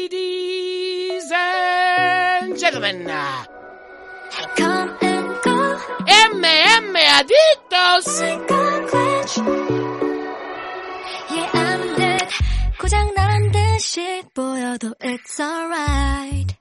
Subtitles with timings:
[0.00, 3.06] Ladies and gentlemen,
[4.56, 8.20] Come and go, MM Adictos.
[8.20, 9.34] like a glitch.
[11.30, 12.28] Yeah, I'm dead.
[12.78, 16.54] 고장 난 듯이 보여도 it's alright.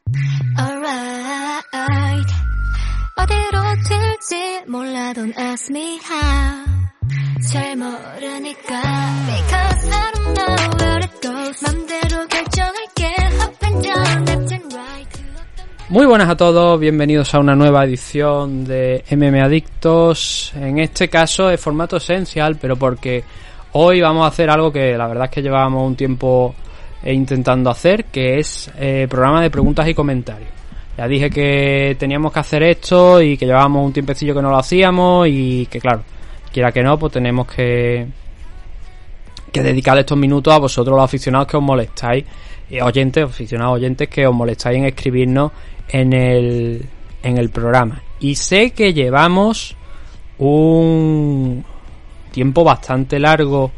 [0.58, 2.31] Alright.
[3.18, 6.63] 어디로 튈지 몰라 don't ask me how.
[7.52, 8.81] 잘 모르니까.
[9.26, 11.63] Because I don't know where it goes.
[11.63, 13.05] 맘대로 결정할게.
[13.41, 15.20] Up and down, left and right.
[15.90, 20.54] Muy buenas a todos, bienvenidos a una nueva edición de MM Adictos.
[20.55, 23.24] En este caso es formato esencial, pero porque
[23.71, 26.54] hoy vamos a hacer algo que la verdad es que llevábamos un tiempo
[27.04, 30.49] eh, intentando hacer, que es eh, programa de preguntas y comentarios.
[30.98, 34.57] Ya dije que teníamos que hacer esto y que llevábamos un tiempecillo que no lo
[34.57, 36.04] hacíamos y que claro,
[36.55, 38.07] quiera que no, pues tenemos que
[39.52, 42.24] dedicar estos minutos a vosotros los aficionados que os molestáis,
[42.71, 45.51] eh, oyentes, aficionados oyentes que os molestáis en escribirnos
[45.88, 46.87] en el,
[47.24, 48.01] en el programa.
[48.21, 49.74] Y sé que llevamos
[50.38, 51.65] un
[52.30, 53.73] tiempo bastante largo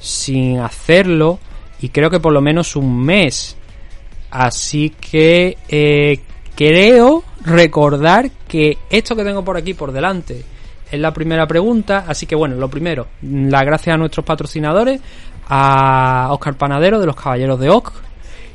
[0.00, 1.38] sin hacerlo
[1.80, 3.56] y creo que por lo menos un mes.
[4.32, 6.18] Así que eh,
[6.56, 10.55] creo recordar que esto que tengo por aquí por delante
[10.90, 12.04] es la primera pregunta.
[12.06, 15.00] Así que bueno, lo primero, las gracias a nuestros patrocinadores,
[15.48, 17.92] a Oscar Panadero de los Caballeros de Oc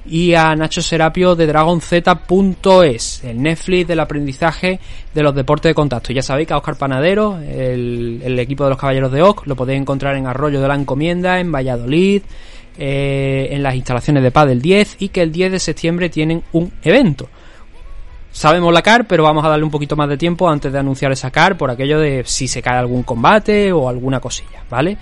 [0.05, 4.79] y a Nacho Serapio de DragonZ.es, el Netflix del aprendizaje
[5.13, 6.11] de los deportes de contacto.
[6.11, 9.79] Ya sabéis que a Oscar Panadero, el, equipo de los Caballeros de Oc, lo podéis
[9.79, 12.23] encontrar en Arroyo de la Encomienda, en Valladolid,
[12.77, 16.71] eh, en las instalaciones de Padel 10 y que el 10 de septiembre tienen un
[16.83, 17.29] evento.
[18.31, 21.11] Sabemos la CAR, pero vamos a darle un poquito más de tiempo antes de anunciar
[21.11, 24.97] esa CAR por aquello de si se cae algún combate o alguna cosilla, ¿vale?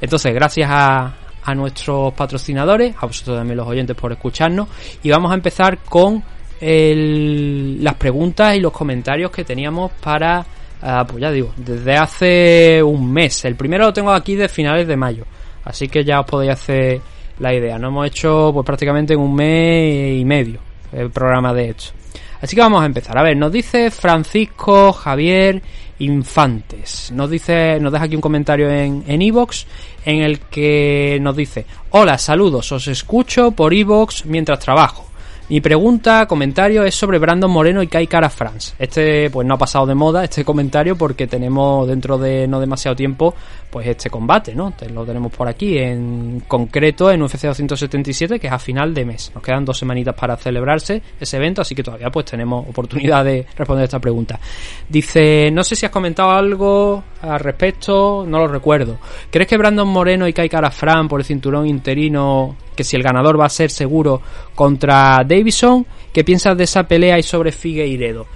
[0.00, 1.14] Entonces, gracias a,
[1.54, 4.68] nuestros patrocinadores, a vosotros también los oyentes por escucharnos,
[5.02, 6.22] y vamos a empezar con
[6.60, 10.46] las preguntas y los comentarios que teníamos para,
[10.80, 13.44] ah, pues ya digo, desde hace un mes.
[13.44, 15.24] El primero lo tengo aquí de finales de mayo,
[15.64, 17.00] así que ya os podéis hacer
[17.38, 17.78] la idea.
[17.78, 20.60] No hemos hecho pues prácticamente en un mes y medio
[20.92, 21.92] el programa de hecho.
[22.42, 23.16] Así que vamos a empezar.
[23.16, 25.62] A ver, nos dice Francisco Javier
[26.00, 27.12] Infantes.
[27.14, 29.64] Nos dice, nos deja aquí un comentario en en iVoox
[30.04, 35.11] en el que nos dice: Hola, saludos, os escucho por iVoox mientras trabajo.
[35.52, 38.74] Mi pregunta, comentario es sobre Brandon Moreno y Kai Cara France.
[38.78, 42.96] Este, pues no ha pasado de moda este comentario porque tenemos dentro de no demasiado
[42.96, 43.34] tiempo,
[43.68, 44.72] pues este combate, ¿no?
[44.94, 49.30] Lo tenemos por aquí, en concreto en UFC 277, que es a final de mes.
[49.34, 53.46] Nos quedan dos semanitas para celebrarse ese evento, así que todavía pues tenemos oportunidad de
[53.54, 54.40] responder esta pregunta.
[54.88, 58.96] Dice, no sé si has comentado algo al respecto, no lo recuerdo.
[59.30, 63.02] ¿Crees que Brandon Moreno y Kai Cara France por el cinturón interino, que si el
[63.02, 64.20] ganador va a ser seguro
[64.54, 68.26] contra Davison, ¿qué piensas de esa pelea y sobre Figueiredo?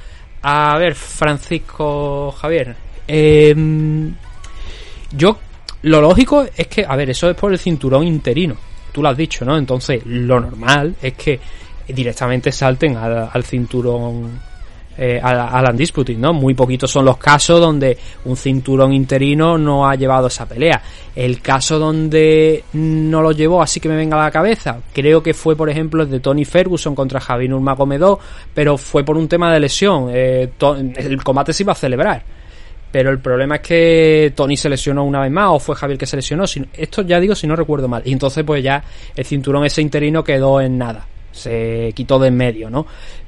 [0.43, 2.75] A ver, Francisco Javier,
[3.07, 4.13] em,
[5.13, 5.39] yo
[5.83, 8.57] lo lógico es que, a ver, eso es por el cinturón interino.
[8.93, 9.57] Tú lo has dicho, ¿no?
[9.57, 11.39] Entonces, lo normal es que
[11.89, 14.41] directamente salten al, al cinturón
[14.99, 16.33] eh, al, al Undisputed, ¿no?
[16.33, 20.83] Muy poquitos son los casos donde un cinturón interino no ha llevado esa pelea.
[21.15, 25.35] El caso donde no lo llevó, así que me venga a la cabeza, creo que
[25.35, 28.19] fue, por ejemplo, el de Tony Ferguson contra Javi Nurmagomedov,
[28.55, 30.09] pero fue por un tema de lesión.
[30.13, 30.51] Eh,
[30.97, 32.23] el combate se iba a celebrar.
[32.93, 36.07] Pero el problema es que Tony se lesionó una vez más, o fue Javier que
[36.07, 36.47] se lesionó.
[36.47, 38.01] Si- esto ya digo si no recuerdo mal.
[38.07, 38.83] Y entonces, pues ya
[39.15, 41.07] el cinturón ese interino quedó en nada.
[41.33, 42.87] Se quitó de en medio, ¿no?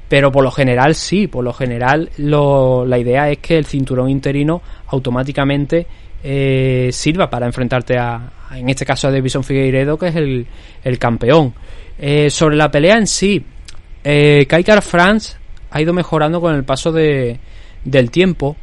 [0.09, 4.09] Pero por lo general sí, por lo general lo- la idea es que el cinturón
[4.09, 5.85] interino automáticamente
[6.23, 10.45] eh, sirva para enfrentarte a, en este caso a Davison Figueiredo, que es el,
[10.83, 11.53] el campeón.
[11.97, 13.45] Eh, sobre la pelea en sí,
[14.03, 15.37] eh, Kai Kara France
[15.69, 17.39] ha ido mejorando con el paso de,
[17.85, 18.57] del tiempo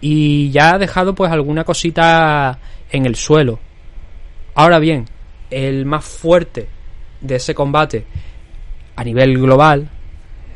[0.00, 2.58] y ya ha dejado pues alguna cosita
[2.92, 3.58] en el suelo.
[4.54, 5.06] Ahora bien,
[5.50, 6.68] el más fuerte
[7.20, 8.04] de ese combate
[8.94, 9.90] a nivel global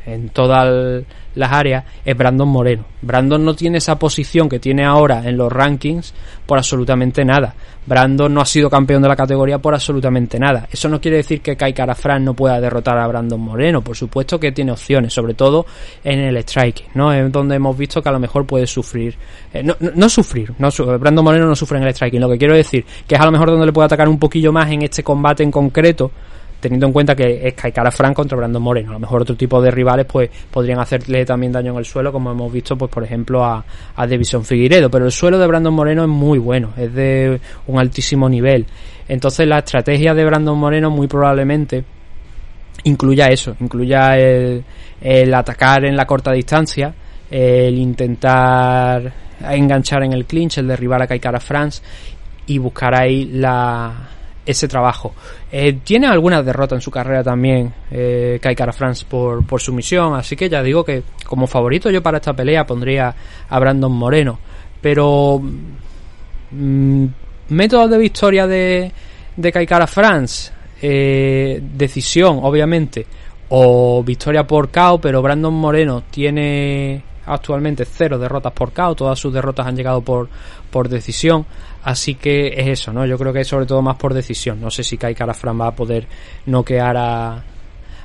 [0.05, 1.03] en todas
[1.35, 2.85] las áreas es Brandon Moreno.
[3.01, 6.13] Brandon no tiene esa posición que tiene ahora en los rankings
[6.45, 7.53] por absolutamente nada.
[7.85, 10.67] Brandon no ha sido campeón de la categoría por absolutamente nada.
[10.71, 13.81] Eso no quiere decir que Kai Fran no pueda derrotar a Brandon Moreno.
[13.81, 15.65] Por supuesto que tiene opciones, sobre todo
[16.03, 17.11] en el striking, ¿no?
[17.11, 19.15] Es donde hemos visto que a lo mejor puede sufrir.
[19.53, 20.69] Eh, no, no, sufrir, no,
[20.99, 22.21] Brandon Moreno no sufre en el striking.
[22.21, 24.51] Lo que quiero decir que es a lo mejor donde le puede atacar un poquillo
[24.51, 26.11] más en este combate en concreto
[26.61, 28.91] teniendo en cuenta que es Kai Cara Frank contra Brandon Moreno.
[28.91, 32.11] A lo mejor otro tipo de rivales pues podrían hacerle también daño en el suelo,
[32.13, 33.65] como hemos visto, pues por ejemplo a,
[33.95, 34.43] a Davison.
[34.47, 38.65] Pero el suelo de Brandon Moreno es muy bueno, es de un altísimo nivel.
[39.07, 41.83] Entonces la estrategia de Brandon Moreno muy probablemente
[42.83, 46.93] incluya eso, incluya el, atacar en la corta distancia,
[47.29, 49.11] el intentar
[49.49, 51.81] enganchar en el clinch, el derribar a Kai Cara France
[52.45, 53.93] y buscar ahí la
[54.45, 55.13] ese trabajo.
[55.51, 60.15] Eh, tiene algunas derrotas en su carrera también, eh, Kai Cara France por, por sumisión,
[60.15, 63.13] así que ya digo que como favorito yo para esta pelea pondría
[63.49, 64.39] a Brandon Moreno.
[64.81, 65.41] Pero
[66.51, 67.05] mm,
[67.49, 68.91] métodos de victoria de,
[69.35, 70.51] de Kai Cara France,
[70.81, 73.05] eh, decisión obviamente,
[73.49, 79.33] o victoria por KO, pero Brandon Moreno tiene actualmente cero derrotas por KO, todas sus
[79.33, 80.29] derrotas han llegado por,
[80.69, 81.45] por decisión.
[81.83, 83.05] Así que es eso, ¿no?
[83.05, 84.61] Yo creo que es sobre todo más por decisión.
[84.61, 86.07] No sé si Kai Fran va a poder
[86.45, 87.43] noquear a,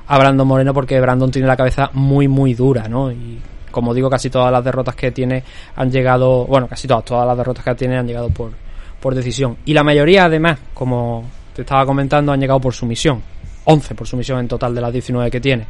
[0.06, 3.12] a Brandon Moreno porque Brandon tiene la cabeza muy, muy dura, ¿no?
[3.12, 3.38] Y
[3.70, 5.42] como digo, casi todas las derrotas que tiene
[5.76, 8.52] han llegado, bueno, casi todas, todas las derrotas que tiene han llegado por,
[9.00, 9.58] por decisión.
[9.66, 11.24] Y la mayoría, además, como
[11.54, 13.22] te estaba comentando, han llegado por sumisión.
[13.64, 15.66] 11 por sumisión en total de las 19 que tiene.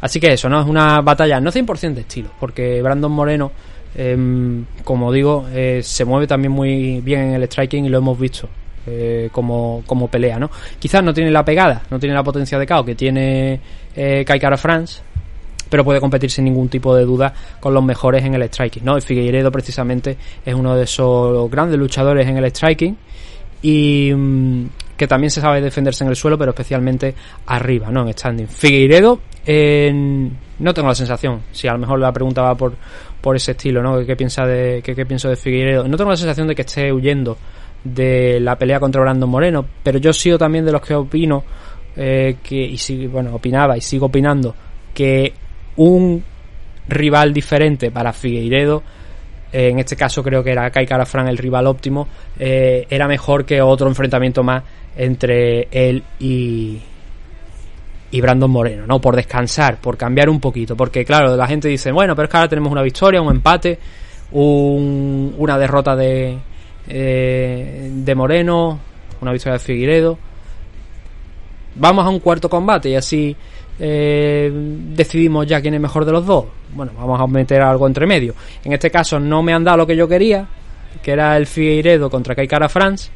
[0.00, 0.62] Así que eso, ¿no?
[0.62, 3.52] Es una batalla no 100% de estilo, porque Brandon Moreno
[3.96, 8.18] Em, como digo, eh, se mueve también muy bien en el striking y lo hemos
[8.18, 8.48] visto
[8.86, 10.50] eh, como, como pelea, ¿no?
[10.78, 13.60] Quizás no tiene la pegada, no tiene la potencia de KO que tiene
[13.94, 15.00] eh, Kai Kara France,
[15.70, 18.96] pero puede competir sin ningún tipo de duda con los mejores en el striking, ¿no?
[18.96, 22.96] El Figueiredo precisamente es uno de esos grandes luchadores en el striking
[23.62, 24.66] y mm,
[24.96, 27.14] que también se sabe defenderse en el suelo, pero especialmente
[27.46, 28.06] arriba, ¿no?
[28.06, 28.48] En standing.
[28.48, 32.74] Figueiredo, no tengo la sensación, si a lo mejor la pregunta va por,
[33.20, 34.04] por ese estilo, ¿no?
[34.04, 35.86] ¿Qué, piensa de, qué, pienso de Figueiredo?
[35.88, 37.36] No tengo la sensación de que esté huyendo
[37.82, 41.44] de la pelea contra Brandon Moreno, pero yo sigo también de los que opino
[41.96, 44.54] eh, que, y sí, bueno, opinaba y sigo opinando
[44.92, 45.32] que
[45.76, 46.22] un
[46.88, 48.82] rival diferente para Figueiredo,
[49.52, 52.08] eh, en este caso creo que era Kai Fran el rival óptimo,
[52.38, 54.62] eh, era mejor que otro enfrentamiento más
[54.96, 56.80] entre él y,
[58.14, 59.00] y Brandon Moreno, ¿no?
[59.00, 60.76] Por descansar, por cambiar un poquito.
[60.76, 63.76] Porque, claro, la gente dice, bueno, pero es que ahora tenemos una victoria, un empate,
[64.30, 66.38] una derrota de,
[66.86, 68.78] eh, de Moreno,
[69.20, 70.16] una victoria de Figueiredo.
[71.74, 73.34] Vamos a un cuarto combate y así
[73.80, 74.48] eh,
[74.94, 76.44] decidimos ya quién es mejor de los dos.
[76.72, 78.36] Bueno, vamos a meter algo entre medio.
[78.62, 80.46] En este caso no me han dado lo que yo quería,
[81.02, 83.10] que era el Figueiredo contra Kaikara France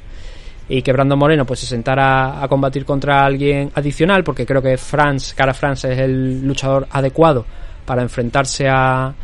[0.68, 4.76] y que Brandon Moreno pues se sentara a combatir contra alguien adicional porque creo que
[4.76, 7.46] France, Cara France es el luchador adecuado
[7.84, 9.14] para enfrentarse a,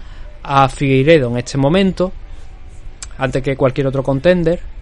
[0.42, 2.12] a Figueiredo en este momento
[3.18, 4.74] antes que cualquier otro contender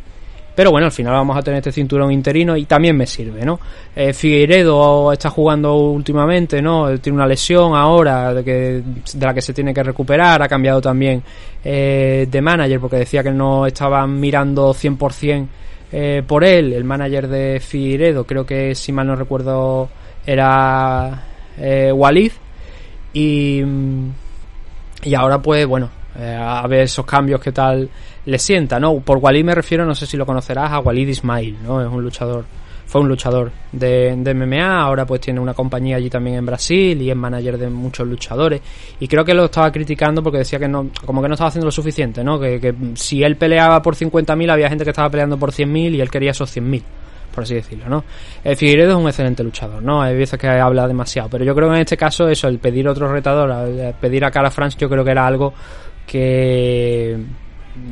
[0.54, 3.58] pero bueno, al final vamos a tener este cinturón interino y también me sirve, ¿no?
[3.96, 6.98] Eh, Figueiredo está jugando últimamente, ¿no?
[6.98, 8.82] Tiene una lesión ahora de, que,
[9.14, 11.22] de la que se tiene que recuperar, ha cambiado también
[11.64, 15.46] eh, de manager porque decía que no estaban mirando 100%
[15.92, 19.90] eh, por él, el manager de Figueiredo, creo que si mal no recuerdo
[20.26, 21.22] era
[21.58, 22.32] eh, Walid.
[23.12, 24.10] Y, mm,
[25.04, 27.90] y ahora pues bueno, eh, a ver esos cambios que tal
[28.24, 29.00] le sienta, ¿no?
[29.00, 31.82] Por Walid me refiero, no sé si lo conocerás, a Walid Ismail, ¿no?
[31.82, 32.44] Es un luchador
[32.92, 37.08] fue un luchador de, MMA, ahora pues tiene una compañía allí también en Brasil y
[37.08, 38.60] es manager de muchos luchadores.
[39.00, 41.64] Y creo que lo estaba criticando porque decía que no, como que no estaba haciendo
[41.64, 42.38] lo suficiente, ¿no?
[42.38, 46.10] Que, si él peleaba por 50.000 había gente que estaba peleando por 100.000 y él
[46.10, 46.82] quería esos 100.000
[47.34, 48.04] por así decirlo, ¿no?
[48.56, 50.02] Figueiredo es un excelente luchador, ¿no?
[50.02, 52.86] Hay veces que habla demasiado, pero yo creo que en este caso eso, el pedir
[52.86, 55.54] otro retador, pedir a Cara France, yo creo que era algo
[56.06, 57.16] que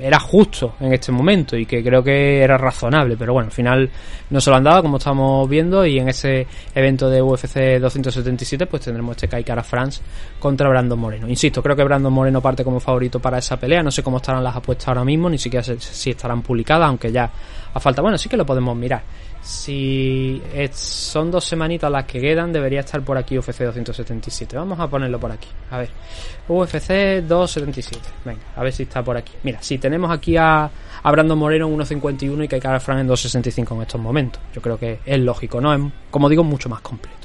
[0.00, 3.90] era justo en este momento y que creo que era razonable, pero bueno, al final
[4.28, 8.66] no se lo han dado como estamos viendo y en ese evento de UFC 277
[8.66, 10.02] pues tendremos este Kai Cara France
[10.38, 11.28] contra Brandon Moreno.
[11.28, 14.44] Insisto, creo que Brandon Moreno parte como favorito para esa pelea, no sé cómo estarán
[14.44, 17.30] las apuestas ahora mismo, ni siquiera sé si estarán publicadas, aunque ya
[17.72, 19.02] a falta, bueno, sí que lo podemos mirar.
[19.42, 20.42] Si
[20.72, 24.56] son dos semanitas las que quedan, debería estar por aquí UFC 277.
[24.56, 25.48] Vamos a ponerlo por aquí.
[25.70, 25.90] A ver.
[26.48, 28.00] UFC 277.
[28.24, 29.32] Venga, a ver si está por aquí.
[29.42, 30.70] Mira, si tenemos aquí a,
[31.02, 34.42] a Moreno en 1.51 y que Cara Frank en 2.65 en estos momentos.
[34.52, 35.74] Yo creo que es lógico, ¿no?
[35.74, 35.80] Es,
[36.10, 37.19] como digo, mucho más completo.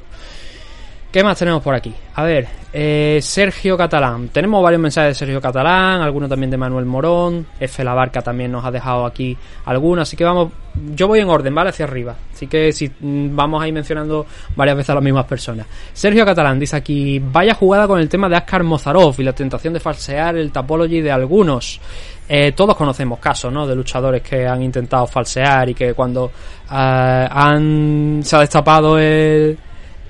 [1.16, 1.96] ¿Qué más tenemos por aquí?
[2.16, 4.28] A ver, eh, Sergio Catalán.
[4.34, 7.48] Tenemos varios mensajes de Sergio Catalán, algunos también de Manuel Morón.
[7.58, 7.86] F.
[7.86, 10.10] La Barca también nos ha dejado aquí algunos.
[10.10, 10.52] Así que vamos,
[10.94, 11.70] yo voy en orden, ¿vale?
[11.70, 12.18] Hacia arriba.
[12.34, 14.26] Así que si mm, vamos a ir mencionando
[14.58, 15.68] varias veces a las mismas personas.
[15.94, 19.74] Sergio Catalán dice aquí: Vaya jugada con el tema de Askar Mozarov y la tentación
[19.74, 21.80] de falsear el topology de algunos.
[22.28, 23.66] Eh, todos conocemos casos, ¿no?
[23.66, 26.30] De luchadores que han intentado falsear y que cuando
[26.70, 29.58] eh, han se ha destapado el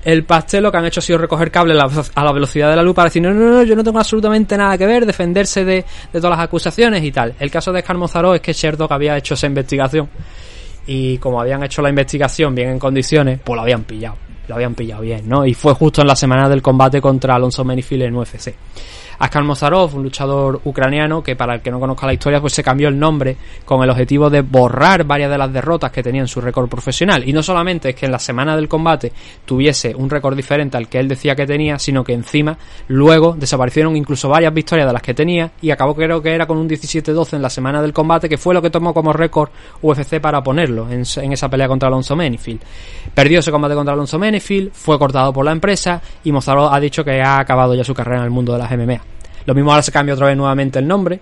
[0.06, 2.82] el pastel lo que han hecho ha sido recoger cable a la velocidad de la
[2.84, 5.84] luz para decir, no, no, no, yo no tengo absolutamente nada que ver, defenderse de,
[6.12, 7.34] de todas las acusaciones y tal.
[7.40, 10.08] El caso de Escarmozaro es que Sherdock había hecho esa investigación
[10.86, 14.14] y como habían hecho la investigación bien en condiciones, pues lo habían pillado.
[14.46, 15.44] Lo habían pillado bien, ¿no?
[15.44, 18.54] Y fue justo en la semana del combate contra Alonso Menifil en UFC.
[19.18, 22.62] Askar Mozarov, un luchador ucraniano que para el que no conozca la historia pues se
[22.62, 26.28] cambió el nombre con el objetivo de borrar varias de las derrotas que tenía en
[26.28, 29.12] su récord profesional y no solamente es que en la semana del combate
[29.44, 32.56] tuviese un récord diferente al que él decía que tenía, sino que encima
[32.88, 36.58] luego desaparecieron incluso varias victorias de las que tenía y acabó creo que era con
[36.58, 39.50] un 17-12 en la semana del combate que fue lo que tomó como récord
[39.82, 42.60] UFC para ponerlo en, esa pelea contra Alonso Menifield.
[43.14, 47.04] Perdió ese combate contra Alonso Menifield, fue cortado por la empresa y Mozarov ha dicho
[47.04, 49.05] que ha acabado ya su carrera en el mundo de las MMA.
[49.46, 51.20] Lo mismo ahora se cambia otra vez nuevamente el nombre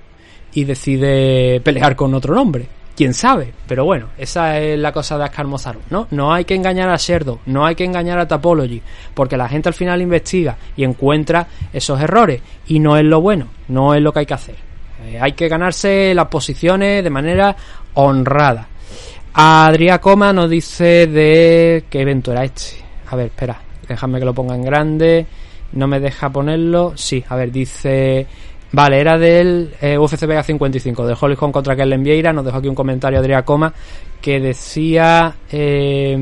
[0.54, 2.66] y decide pelear con otro nombre.
[2.96, 6.06] Quién sabe, pero bueno, esa es la cosa de Askar Mozart, ¿no?
[6.12, 8.80] No hay que engañar a Sherdo, no hay que engañar a Topology,
[9.14, 13.48] porque la gente al final investiga y encuentra esos errores y no es lo bueno,
[13.66, 14.54] no es lo que hay que hacer.
[15.06, 17.56] Eh, hay que ganarse las posiciones de manera
[17.94, 18.68] honrada.
[19.34, 22.76] Adrián Coma nos dice de qué evento era este.
[23.10, 25.26] A ver, espera, déjame que lo ponga en grande.
[25.74, 26.92] No me deja ponerlo.
[26.96, 28.26] Sí, a ver, dice.
[28.72, 32.32] Vale, era del eh, UFC Vega 55, de Holly Holm contra Kellen Vieira.
[32.32, 33.72] Nos dejó aquí un comentario Adrián Coma
[34.20, 35.34] que decía.
[35.50, 36.16] Eh,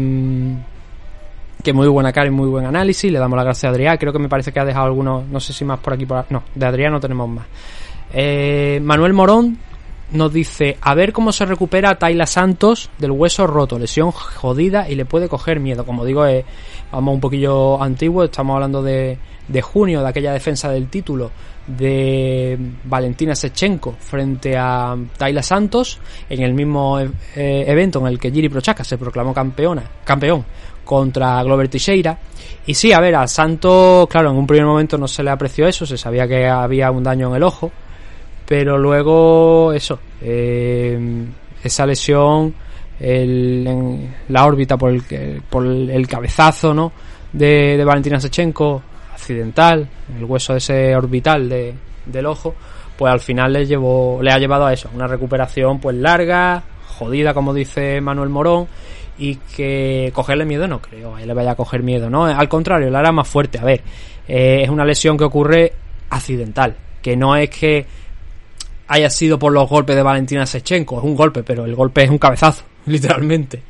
[1.62, 3.10] que muy buena cara y muy buen análisis.
[3.10, 3.96] Le damos la gracias a Adrián.
[3.96, 6.06] Creo que me parece que ha dejado algunos, no sé si más por aquí.
[6.06, 6.24] Por...
[6.30, 7.46] No, de Adrián no tenemos más.
[8.12, 9.58] Eh, Manuel Morón
[10.12, 14.94] nos dice, a ver cómo se recupera Tayla Santos del hueso roto, lesión jodida y
[14.94, 15.84] le puede coger miedo.
[15.84, 16.44] Como digo, eh,
[16.90, 21.30] vamos un poquillo antiguo, estamos hablando de, de junio, de aquella defensa del título
[21.66, 28.32] de Valentina Sechenko frente a Tayla Santos en el mismo eh, evento en el que
[28.32, 30.44] Giri Prochaska se proclamó campeona, campeón
[30.84, 32.18] contra Glover Teixeira.
[32.66, 35.66] Y sí, a ver, a Santos, claro, en un primer momento no se le apreció
[35.66, 37.70] eso, se sabía que había un daño en el ojo,
[38.52, 41.24] pero luego eso, eh,
[41.64, 42.54] esa lesión
[43.00, 46.92] en la órbita por el, por el cabezazo, ¿no?
[47.32, 48.82] De, de Valentina Sechenko
[49.14, 51.72] accidental, el hueso ese orbital de,
[52.04, 52.54] del ojo,
[52.94, 57.32] pues al final le llevó, le ha llevado a eso, una recuperación pues larga, jodida
[57.32, 58.68] como dice Manuel Morón,
[59.16, 62.26] y que cogerle miedo no creo, a él le vaya a coger miedo, ¿no?
[62.26, 63.80] Al contrario, la hará más fuerte, a ver,
[64.28, 65.72] eh, es una lesión que ocurre
[66.10, 68.01] accidental, que no es que
[68.92, 72.10] haya sido por los golpes de Valentina Sechenko, es un golpe, pero el golpe es
[72.10, 73.62] un cabezazo, literalmente.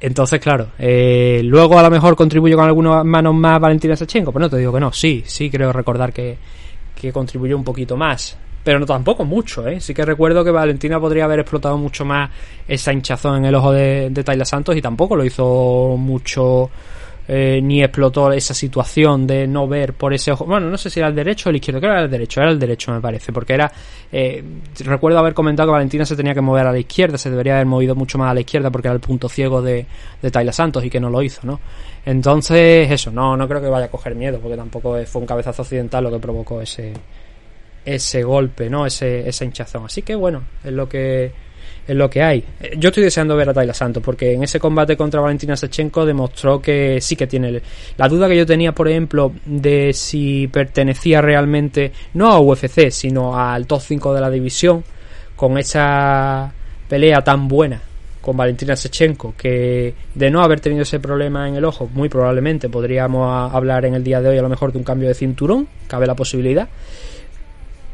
[0.00, 4.40] Entonces, claro, eh, luego a lo mejor contribuye con algunas manos más Valentina Sechenko, pues
[4.40, 6.38] no te digo que no, sí, sí creo recordar que,
[6.98, 9.80] que contribuyó un poquito más, pero no tampoco mucho, ¿eh?
[9.82, 12.30] Sí que recuerdo que Valentina podría haber explotado mucho más
[12.66, 16.70] esa hinchazón en el ojo de, de Tayla Santos y tampoco lo hizo mucho
[17.28, 20.44] eh, ni explotó esa situación de no ver por ese ojo.
[20.44, 22.40] Bueno, no sé si era el derecho o el izquierdo, creo que era el derecho,
[22.40, 23.70] era el derecho me parece, porque era.
[24.12, 24.42] Eh,
[24.84, 27.66] recuerdo haber comentado que Valentina se tenía que mover a la izquierda, se debería haber
[27.66, 29.86] movido mucho más a la izquierda porque era el punto ciego de,
[30.22, 31.60] de Santos y que no lo hizo, ¿no?
[32.04, 35.62] Entonces, eso, no, no creo que vaya a coger miedo, porque tampoco fue un cabezazo
[35.62, 36.92] occidental lo que provocó ese
[37.86, 38.84] ese golpe, ¿no?
[38.84, 39.86] Ese, esa hinchazón.
[39.86, 41.32] Así que bueno, es lo que
[41.86, 42.44] es lo que hay.
[42.60, 46.04] Eh, yo estoy deseando ver a Tayla Santos porque en ese combate contra Valentina Sechenko
[46.04, 47.60] demostró que sí que tiene
[47.96, 53.38] la duda que yo tenía, por ejemplo, de si pertenecía realmente no a UFC, sino
[53.38, 54.84] al top 5 de la división
[55.34, 56.52] con esa
[56.88, 57.80] pelea tan buena
[58.20, 62.68] con Valentina Sechenko, que de no haber tenido ese problema en el ojo, muy probablemente
[62.68, 65.68] podríamos hablar en el día de hoy a lo mejor de un cambio de cinturón,
[65.86, 66.68] cabe la posibilidad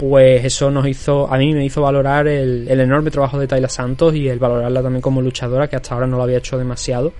[0.02, 4.12] pues eso nos hizo, a mí me hizo valorar el, enorme trabajo de Tayla Santos
[4.16, 7.12] y el valorarla también como luchadora, que hasta ahora no lo había hecho demasiado.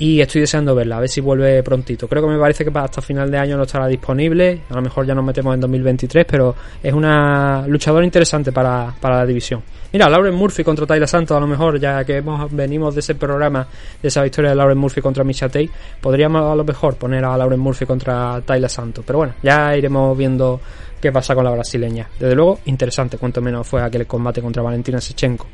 [0.00, 2.08] Y estoy deseando verla, a ver si vuelve prontito.
[2.08, 4.62] Creo que me parece que hasta final de año no estará disponible.
[4.70, 9.18] A lo mejor ya nos metemos en 2023, pero es una luchadora interesante para, para
[9.18, 9.62] la división.
[9.92, 13.14] Mira, Lauren Murphy contra Tyler Santos, a lo mejor, ya que hemos, venimos de ese
[13.14, 13.68] programa,
[14.00, 15.68] de esa victoria de Lauren Murphy contra Misha Tate,
[16.00, 19.04] podríamos a lo mejor poner a Lauren Murphy contra Tyler Santos.
[19.06, 20.62] Pero bueno, ya iremos viendo
[20.98, 22.08] qué pasa con la brasileña.
[22.18, 25.46] Desde luego, interesante, cuanto menos fue aquel combate contra Valentina Sechenko.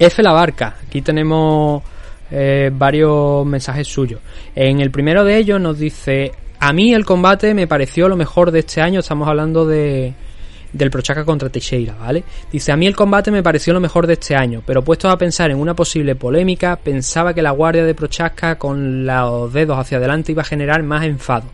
[0.00, 1.80] F la barca, aquí tenemos
[2.30, 4.20] eh, varios mensajes suyos.
[4.54, 8.50] En el primero de ellos nos dice, a mí el combate me pareció lo mejor
[8.50, 10.14] de este año, estamos hablando de
[10.72, 12.22] del Prochaska contra Teixeira, ¿vale?
[12.50, 15.18] Dice, a mí el combate me pareció lo mejor de este año, pero puesto a
[15.18, 19.98] pensar en una posible polémica, pensaba que la guardia de Prochaska con los dedos hacia
[19.98, 21.46] adelante iba a generar más enfado.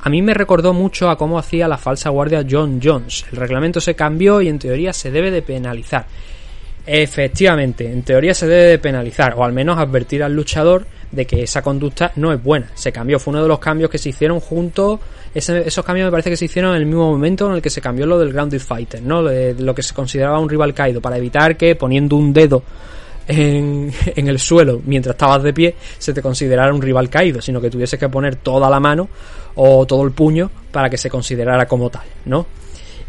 [0.00, 3.24] A mí me recordó mucho a cómo hacía la falsa guardia John Jones.
[3.32, 6.06] El reglamento se cambió y en teoría se debe de penalizar.
[6.86, 11.42] Efectivamente, en teoría se debe de penalizar, o al menos advertir al luchador de que
[11.42, 12.70] esa conducta no es buena.
[12.74, 15.00] Se cambió, fue uno de los cambios que se hicieron junto.
[15.34, 17.80] esos cambios me parece que se hicieron en el mismo momento en el que se
[17.80, 19.22] cambió lo del Grounded Fighter, ¿no?
[19.22, 22.62] De, lo que se consideraba un rival caído, para evitar que poniendo un dedo
[23.26, 27.60] en, en, el suelo mientras estabas de pie se te considerara un rival caído, sino
[27.60, 29.08] que tuvieses que poner toda la mano
[29.54, 32.46] o todo el puño para que se considerara como tal, ¿no?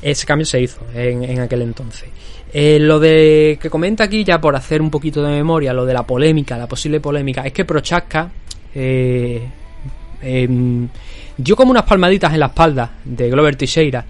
[0.05, 2.09] Ese cambio se hizo en, en aquel entonces.
[2.53, 5.93] Eh, lo de que comenta aquí, ya por hacer un poquito de memoria, lo de
[5.93, 8.29] la polémica, la posible polémica, es que Prochaska
[8.73, 9.41] eh,
[10.21, 10.87] em,
[11.35, 14.05] dio como unas palmaditas en la espalda de Glover Teixeira.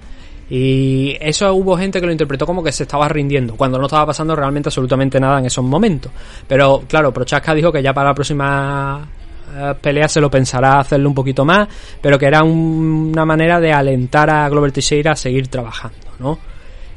[0.50, 4.08] Y eso hubo gente que lo interpretó como que se estaba rindiendo, cuando no estaba
[4.08, 6.12] pasando realmente absolutamente nada en esos momentos.
[6.46, 9.08] Pero claro, Prochaska dijo que ya para la próxima
[9.54, 11.68] eh, pelea se lo pensará hacerlo un poquito más,
[12.02, 16.40] pero que era una manera de alentar a Glover Teixeira a seguir trabajando, ¿no?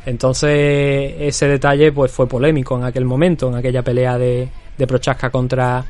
[0.06, 5.28] Entonces ese detalle pues fue polémico en aquel momento, en aquella pelea de, de Prochaska
[5.28, 5.84] contra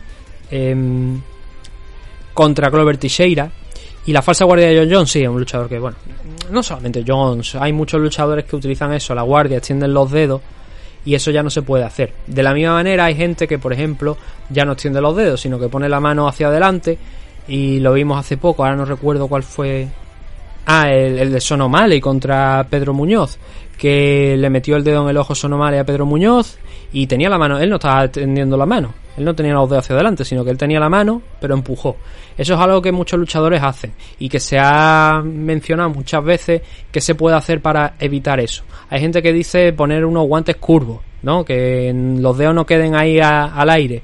[0.51, 1.21] em,
[2.35, 3.51] contra Clover Teixeira.
[4.07, 5.97] Y la falsa guardia de John Jones, sí, es un luchador que, bueno,
[6.51, 10.41] no solamente Jones, hay muchos luchadores que utilizan eso, la guardia, extienden los dedos
[11.05, 12.13] y eso ya no se puede hacer.
[12.27, 14.17] De la misma manera hay gente que, por ejemplo,
[14.51, 16.99] ya no extiende los dedos, sino que pone la mano hacia adelante
[17.47, 19.89] y lo vimos hace poco, ahora no recuerdo cuál fue.
[20.67, 23.39] Ah, el, el de Sonomale contra Pedro Muñoz,
[23.79, 26.59] que le metió el dedo en el ojo Sonomale a Pedro Muñoz
[26.93, 29.85] y tenía la mano, él no estaba tendiendo la mano, él no tenía los dedos
[29.85, 31.97] hacia adelante, sino que él tenía la mano, pero empujó.
[32.37, 37.01] Eso es algo que muchos luchadores hacen y que se ha mencionado muchas veces que
[37.01, 38.63] se puede hacer para evitar eso.
[38.91, 41.45] Hay gente que dice poner unos guantes curvos, ¿no?
[41.45, 44.03] Que los dedos no queden ahí al aire.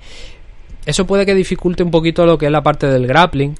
[0.84, 3.54] Eso puede que dificulte un poquito lo que es la parte del grappling,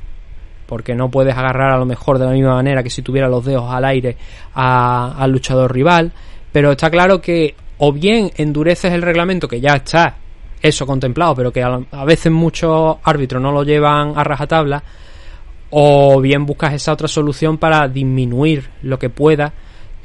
[0.67, 3.45] porque no puedes agarrar a lo mejor de la misma manera que si tuviera los
[3.45, 4.17] dedos al aire
[4.55, 6.13] al luchador rival,
[6.53, 7.55] pero está claro que
[7.87, 10.17] o bien endureces el reglamento que ya está
[10.63, 14.83] eso contemplado, pero que a, veces muchos árbitros no lo llevan a rajatabla,
[15.69, 19.53] o bien buscas esa otra solución para disminuir lo que pueda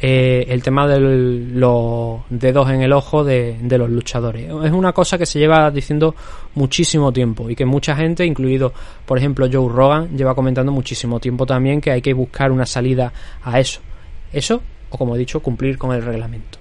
[0.02, 4.50] eh, el tema de los dedos en el ojo de, los luchadores.
[4.66, 6.14] Es una cosa que se lleva diciendo
[6.56, 8.74] muchísimo tiempo y que mucha gente, incluido
[9.06, 13.14] por ejemplo Joe Rogan, lleva comentando muchísimo tiempo también que hay que buscar una salida
[13.42, 13.80] a eso.
[14.34, 16.59] Eso, o como he dicho, cumplir con el reglamento.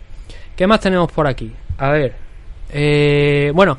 [0.59, 1.53] ¿Qué más tenemos por aquí?
[1.79, 2.16] A ver.
[2.71, 3.79] Eh, bueno,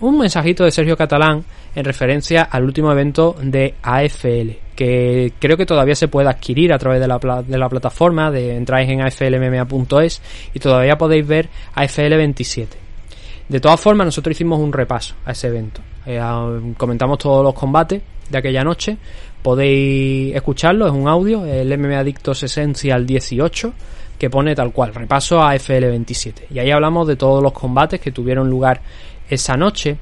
[0.00, 5.66] un mensajito de Sergio Catalán en referencia al último evento de AFL que creo que
[5.66, 10.22] todavía se puede adquirir a través de la, de la plataforma, de entráis en aflmma.es
[10.52, 12.76] y todavía podéis ver AFL 27.
[13.48, 15.80] De todas formas, nosotros hicimos un repaso a ese evento.
[16.06, 16.20] Eh,
[16.76, 18.96] comentamos todos los combates de aquella noche.
[19.42, 23.72] Podéis escucharlo, es un audio, el MMA Adictos Essential 18,
[24.20, 26.46] que pone tal cual, repaso a AFL 27.
[26.54, 28.80] Y ahí hablamos de todos los combates que tuvieron lugar
[29.28, 29.96] esa noche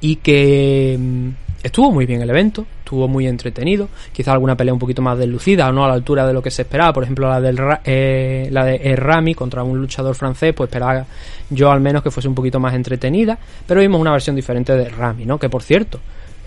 [0.00, 1.28] y que mm,
[1.60, 5.68] Estuvo muy bien el evento, estuvo muy entretenido, quizá alguna pelea un poquito más deslucida
[5.68, 8.48] o no a la altura de lo que se esperaba, por ejemplo la, del, eh,
[8.52, 11.04] la de Rami contra un luchador francés, pues esperaba
[11.50, 14.88] yo al menos que fuese un poquito más entretenida, pero vimos una versión diferente de
[14.88, 15.36] Rami, ¿no?
[15.36, 15.98] Que por cierto,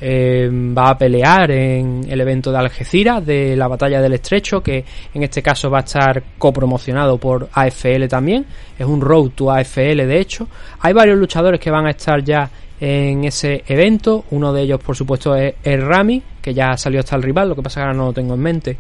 [0.02, 4.84] eh, va a pelear en el evento de Algeciras de la batalla del estrecho que
[5.14, 8.46] en este caso va a estar copromocionado por AFL también
[8.78, 10.48] es un road to AFL de hecho
[10.80, 12.50] hay varios luchadores que van a estar ya
[12.82, 14.26] en ese evento.
[14.32, 17.56] Uno de ellos, por supuesto, es el Rami, que ya salió hasta el rival, lo
[17.56, 18.78] que pasa que ahora no lo tengo en mente.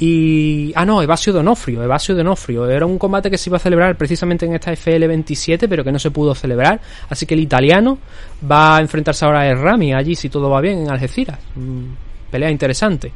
[0.00, 0.72] Y.
[0.74, 1.84] Ah, no, Evasio Donofrio.
[1.84, 2.68] Evasio Donofrio.
[2.68, 5.98] Era un combate que se iba a celebrar precisamente en esta FL27, pero que no
[5.98, 6.80] se pudo celebrar.
[7.10, 7.98] Así que el italiano
[8.50, 11.38] va a enfrentarse ahora a Rami allí, si todo va bien, en Algeciras.
[11.54, 13.12] Mm, pelea interesante.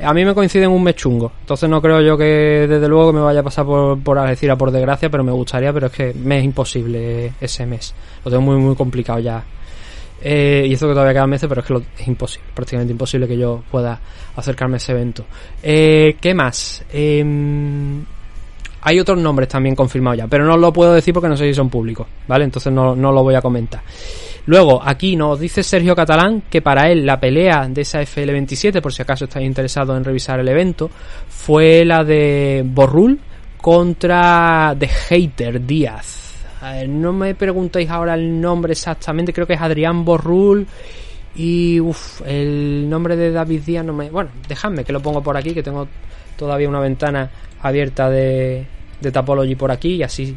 [0.00, 1.32] A mí me coincide en un mes chungo.
[1.40, 4.70] Entonces no creo yo que desde luego me vaya a pasar por, por Algeciras por
[4.70, 7.92] desgracia, pero me gustaría, pero es que me es imposible ese mes.
[8.24, 9.42] Lo tengo muy, muy complicado ya
[10.22, 13.38] eh, y esto que todavía quedan meses, pero es que es imposible, prácticamente imposible que
[13.38, 14.00] yo pueda
[14.36, 15.24] acercarme a ese evento.
[15.62, 16.84] Eh, ¿Qué más?
[16.92, 18.04] Em,
[18.82, 21.54] hay otros nombres también confirmados ya, pero no lo puedo decir porque no sé si
[21.54, 22.44] son públicos, ¿vale?
[22.44, 23.82] Entonces no, no lo voy a comentar.
[24.46, 28.92] Luego, aquí nos dice Sergio Catalán que para él la pelea de esa FL27, por
[28.94, 30.90] si acaso estáis interesados en revisar el evento,
[31.28, 33.20] fue la de Borrul
[33.58, 36.27] contra The Hater Díaz.
[36.88, 40.66] No me preguntéis ahora el nombre exactamente, creo que es Adrián Borrul.
[41.36, 44.10] Y uff, el nombre de David Díaz no me.
[44.10, 45.86] Bueno, dejadme que lo pongo por aquí, que tengo
[46.36, 47.30] todavía una ventana
[47.62, 48.66] abierta de,
[49.00, 50.36] de Tapology por aquí y así.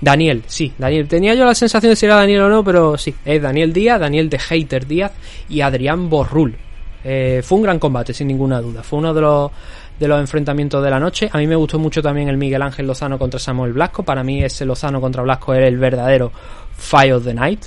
[0.00, 1.08] Daniel, sí, Daniel.
[1.08, 4.00] Tenía yo la sensación de si era Daniel o no, pero sí, es Daniel Díaz,
[4.00, 5.12] Daniel de Hater Díaz
[5.48, 6.56] y Adrián Borrul.
[7.02, 8.82] Eh, fue un gran combate, sin ninguna duda.
[8.82, 9.50] Fue uno de los,
[9.98, 11.28] de los enfrentamientos de la noche.
[11.32, 14.02] A mí me gustó mucho también el Miguel Ángel Lozano contra Samuel Blasco.
[14.02, 16.32] Para mí ese Lozano contra Blasco era el verdadero
[16.76, 17.64] Fight of the Night.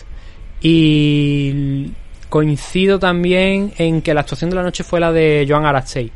[0.61, 1.91] Y
[2.29, 6.11] coincido también en que la actuación de la noche fue la de Joan Arastey.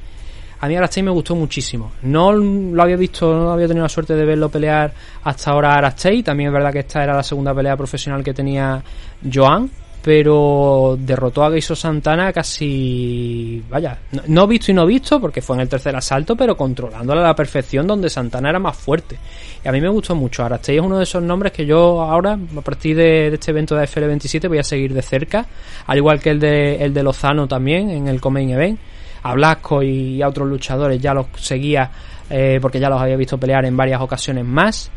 [0.60, 1.94] A mí Arastey me gustó muchísimo.
[2.04, 4.94] No lo había visto, no había tenido la suerte de verlo pelear
[5.24, 6.22] hasta ahora Arastey.
[6.22, 8.84] También es verdad que esta era la segunda pelea profesional que tenía
[9.32, 9.70] Joan
[10.04, 15.62] pero derrotó a Gaiso Santana casi, vaya, no, visto y no visto porque fue en
[15.62, 19.18] el tercer asalto, pero controlándola a la perfección donde Santana era más fuerte.
[19.64, 20.44] Y a mí me gustó mucho.
[20.44, 23.86] Arastey es uno de esos nombres que yo ahora, a partir de, este evento de
[23.86, 25.46] FL27, voy a seguir de cerca,
[25.86, 28.80] al igual que el de, el de Lozano también en el Comain Event.
[29.24, 31.92] A Blasco y a otros luchadores ya los seguía
[32.28, 34.90] eh, porque ya los había visto pelear en varias ocasiones más.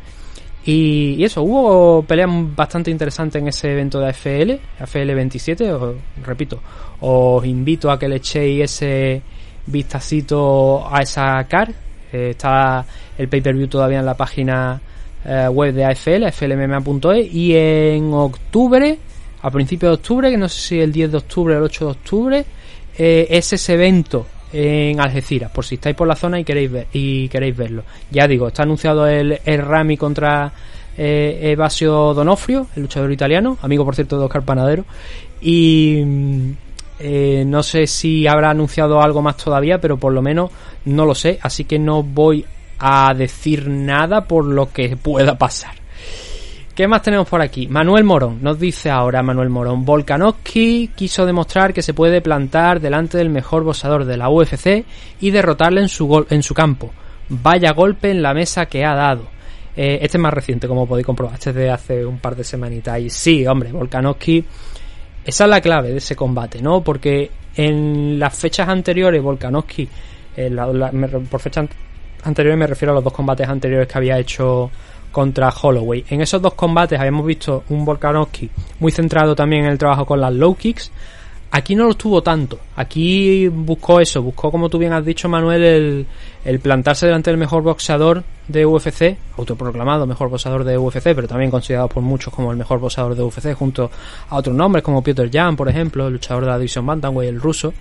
[0.66, 6.60] Y, eso, hubo peleas bastante interesantes en ese evento de AFL, AFL 27, os, repito,
[7.00, 9.22] os invito a que le echéis ese
[9.66, 11.70] vistacito a esa car.
[12.12, 12.84] Eh, está
[13.18, 14.80] el pay-per-view todavía en la página
[15.24, 18.98] eh, web de AFL, aflmma.es, y en octubre,
[19.42, 21.84] a principios de octubre, que no sé si el 10 de octubre o el 8
[21.84, 22.44] de octubre,
[22.96, 26.86] eh, es ese evento en Algeciras, por si estáis por la zona y queréis ver
[26.92, 27.82] y queréis verlo.
[28.12, 30.52] Ya digo, está anunciado el, el Rami contra
[30.96, 34.84] eh, Evasio Donofrio, el luchador italiano, amigo por cierto de Oscar Panadero,
[35.40, 36.50] y mm,
[37.00, 40.52] eh, no sé si habrá anunciado algo más todavía, pero por lo menos
[40.84, 42.44] no lo sé, así que no voy
[42.78, 45.83] a decir nada por lo que pueda pasar.
[46.74, 47.68] ¿Qué más tenemos por aquí?
[47.68, 49.84] Manuel Morón, nos dice ahora Manuel Morón.
[49.84, 54.84] Volkanovski quiso demostrar que se puede plantar delante del mejor boxeador de la UFC
[55.20, 56.90] y derrotarle en su, en su campo.
[57.28, 59.28] Vaya golpe en la mesa que ha dado.
[59.76, 61.34] Eh, este es más reciente, como podéis comprobar.
[61.34, 62.98] Este es de hace un par de semanitas.
[62.98, 64.44] Y sí, hombre, Volkanovski.
[65.24, 66.82] Esa es la clave de ese combate, ¿no?
[66.82, 69.88] Porque en las fechas anteriores, Volkanovski.
[70.36, 70.50] Eh,
[71.30, 71.68] por fechas
[72.24, 74.70] anteriores me refiero a los dos combates anteriores que había hecho
[75.14, 76.04] contra Holloway.
[76.10, 80.20] En esos dos combates habíamos visto un Volkanovski muy centrado también en el trabajo con
[80.20, 80.90] las low kicks.
[81.52, 82.58] Aquí no lo tuvo tanto.
[82.74, 86.04] Aquí buscó eso, buscó, como tú bien has dicho, Manuel,
[86.44, 91.52] el, plantarse delante del mejor boxeador de UFC, autoproclamado mejor boxeador de UFC, pero también
[91.52, 93.88] considerado por muchos como el mejor boxeador de UFC, junto
[94.30, 97.40] a otros nombres como Peter Jan, por ejemplo, el luchador de la división Bantamweight, el
[97.40, 97.72] ruso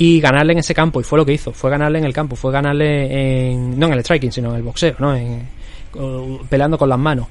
[0.00, 2.34] y ganarle en ese campo y fue lo que hizo fue ganarle en el campo
[2.34, 5.46] fue ganarle en no en el striking sino en el boxeo no en,
[6.48, 7.26] peleando con las manos.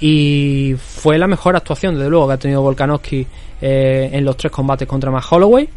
[0.00, 3.26] Y fue la mejor actuación, desde luego, que ha tenido Volkanovski
[3.60, 5.68] eh, en los tres combates contra Matt Holloway.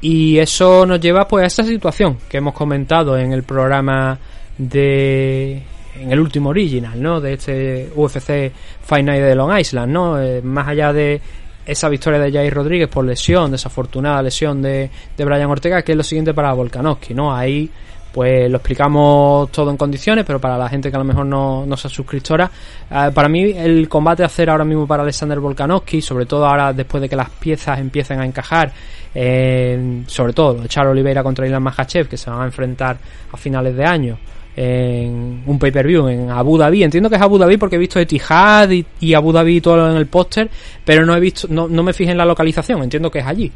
[0.00, 4.18] Y eso nos lleva pues a esa situación que hemos comentado en el programa
[4.58, 5.62] de
[5.98, 7.22] en el último original, ¿no?
[7.22, 10.20] De este UFC Fight Night de Long Island, ¿no?
[10.20, 11.20] Eh, más allá de
[11.66, 15.98] esa victoria de Jair Rodríguez por lesión, desafortunada lesión de, de Brian Ortega, que es
[15.98, 17.34] lo siguiente para Volkanovski, ¿no?
[17.34, 17.70] Ahí
[18.16, 21.66] pues lo explicamos todo en condiciones, pero para la gente que a lo mejor no,
[21.66, 22.50] no sea suscriptora,
[22.90, 26.72] eh, para mí el combate a hacer ahora mismo para Alexander Volkanovski, sobre todo ahora
[26.72, 28.72] después de que las piezas empiecen a encajar,
[29.14, 32.96] eh, sobre todo echar Oliveira contra Ilan Mahachev, que se van a enfrentar
[33.30, 34.18] a finales de año
[34.56, 36.82] en un pay-per-view en Abu Dhabi.
[36.82, 39.96] Entiendo que es Abu Dhabi porque he visto Etihad y, y Abu Dhabi todo en
[39.96, 40.48] el póster,
[40.84, 43.52] pero no he visto, no, no me fijé en la localización, entiendo que es allí.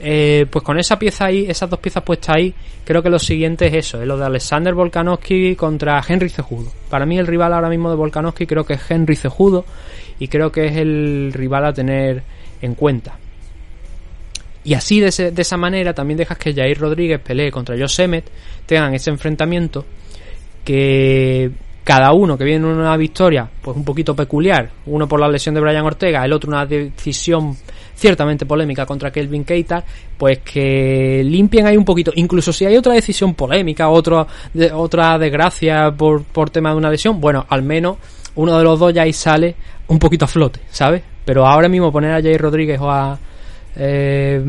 [0.00, 2.54] Eh, pues con esa pieza ahí, esas dos piezas puestas ahí,
[2.84, 6.70] creo que lo siguiente es eso, es lo de Alexander Volkanovski contra Henry Cejudo.
[6.90, 9.64] Para mí el rival ahora mismo de Volkanovski creo que es Henry Cejudo
[10.18, 12.22] y creo que es el rival a tener
[12.60, 13.18] en cuenta.
[14.64, 18.24] Y así de, esa manera también dejas que Jair Rodríguez pelee contra Josemet,
[18.66, 19.84] tengan ese enfrentamiento
[20.64, 21.50] que
[21.84, 25.54] cada uno que viene en una victoria pues un poquito peculiar, uno por la lesión
[25.54, 27.56] de Brian Ortega, el otro una decisión
[27.94, 29.84] ciertamente polémica contra Kelvin Keita,
[30.16, 34.26] pues que limpien ahí un poquito, incluso si hay otra decisión polémica, otra,
[34.72, 37.98] otra desgracia por, por tema de una lesión, bueno, al menos
[38.36, 39.54] uno de los dos ya ahí sale
[39.88, 41.02] un poquito a flote, ¿sabes?
[41.24, 43.18] Pero ahora mismo poner a Jay Rodríguez o a
[43.76, 44.42] eh,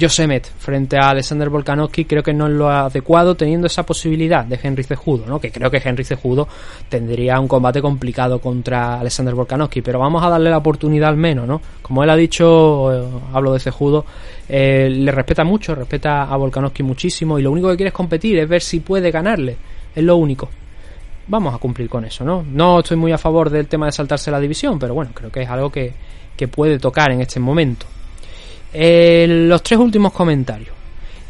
[0.00, 4.58] Josemet frente a Alexander Volkanovski creo que no es lo adecuado teniendo esa posibilidad de
[4.62, 5.40] Henry Cejudo, ¿no?
[5.40, 6.48] Que creo que Henry Cejudo
[6.88, 11.46] tendría un combate complicado contra Alexander Volkanovski, pero vamos a darle la oportunidad al menos,
[11.46, 11.60] ¿no?
[11.82, 14.04] Como él ha dicho, eh, hablo de Cejudo,
[14.48, 18.38] eh, le respeta mucho, respeta a Volkanovski muchísimo y lo único que quiere es competir,
[18.38, 19.56] es ver si puede ganarle,
[19.94, 20.48] es lo único.
[21.28, 22.44] vamos a cumplir con eso, ¿no?
[22.50, 25.42] No estoy muy a favor del tema de saltarse la división, pero bueno, creo que
[25.42, 25.92] es algo que,
[26.36, 27.86] que puede tocar en este momento.
[28.72, 30.74] Eh, los tres últimos comentarios.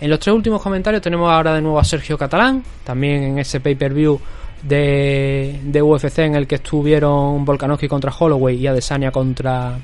[0.01, 3.61] En los tres últimos comentarios tenemos ahora de nuevo a Sergio Catalán, también en ese
[3.61, 4.19] pay-per-view
[4.63, 9.79] de, de UFC en el que estuvieron Volkanovski contra Holloway y Adesanya contra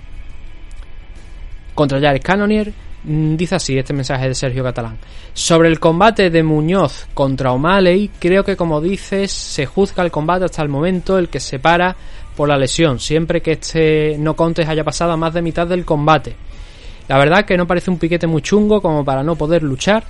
[1.75, 2.73] contra Jared Cannonier.
[3.05, 4.97] Mm, Dice así este mensaje de Sergio Catalán.
[5.33, 10.47] Sobre el combate de Muñoz contra O'Malley, creo que como dices, se juzga el combate
[10.47, 11.95] hasta el momento el que se para
[12.35, 15.85] por la lesión, siempre que este no contes haya pasado a más de mitad del
[15.85, 16.37] combate.
[17.09, 20.05] La verdad que no parece un piquete muy chungo como para no poder luchar,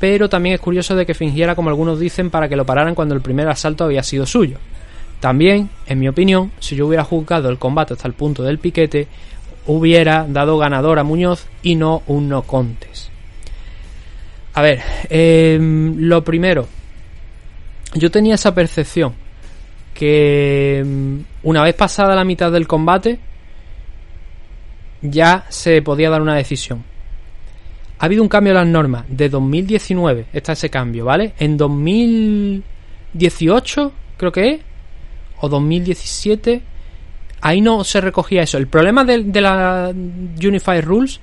[0.00, 3.14] pero también es curioso de que fingiera como algunos dicen para que lo pararan cuando
[3.14, 4.58] el primer asalto había sido suyo.
[5.20, 9.08] También, en mi opinión, si yo hubiera juzgado el combate hasta el punto del piquete,
[9.66, 13.10] hubiera dado ganador a Muñoz y no un no contes.
[14.54, 16.68] A ver, eh, lo primero,
[17.94, 19.14] yo tenía esa percepción
[19.94, 23.18] que mm, una vez pasada la mitad del combate
[25.04, 26.82] ya se podía dar una decisión.
[27.98, 31.34] Ha habido un cambio en las normas de 2019, está ese cambio, ¿vale?
[31.38, 34.60] En 2018, creo que es,
[35.40, 36.62] o 2017,
[37.40, 38.58] ahí no se recogía eso.
[38.58, 41.20] El problema de, la Unified Rules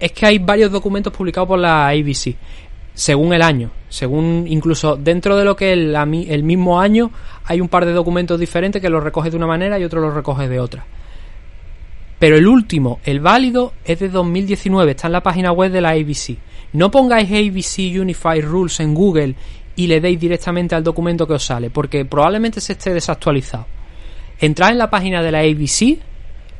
[0.00, 2.34] es que hay varios documentos publicados por la ABC,
[2.94, 7.12] según el año, según incluso dentro de lo que es el, el mismo año,
[7.44, 10.14] hay un par de documentos diferentes que los recoge de una manera y otro los
[10.14, 10.84] recoge de otra.
[12.22, 15.88] Pero el último, el válido, es de 2019, está en la página web de la
[15.88, 16.36] ABC.
[16.72, 19.34] No pongáis ABC Unified Rules en Google
[19.74, 23.66] y le deis directamente al documento que os sale, porque probablemente se esté desactualizado.
[24.38, 25.98] Entrad en la página de la ABC,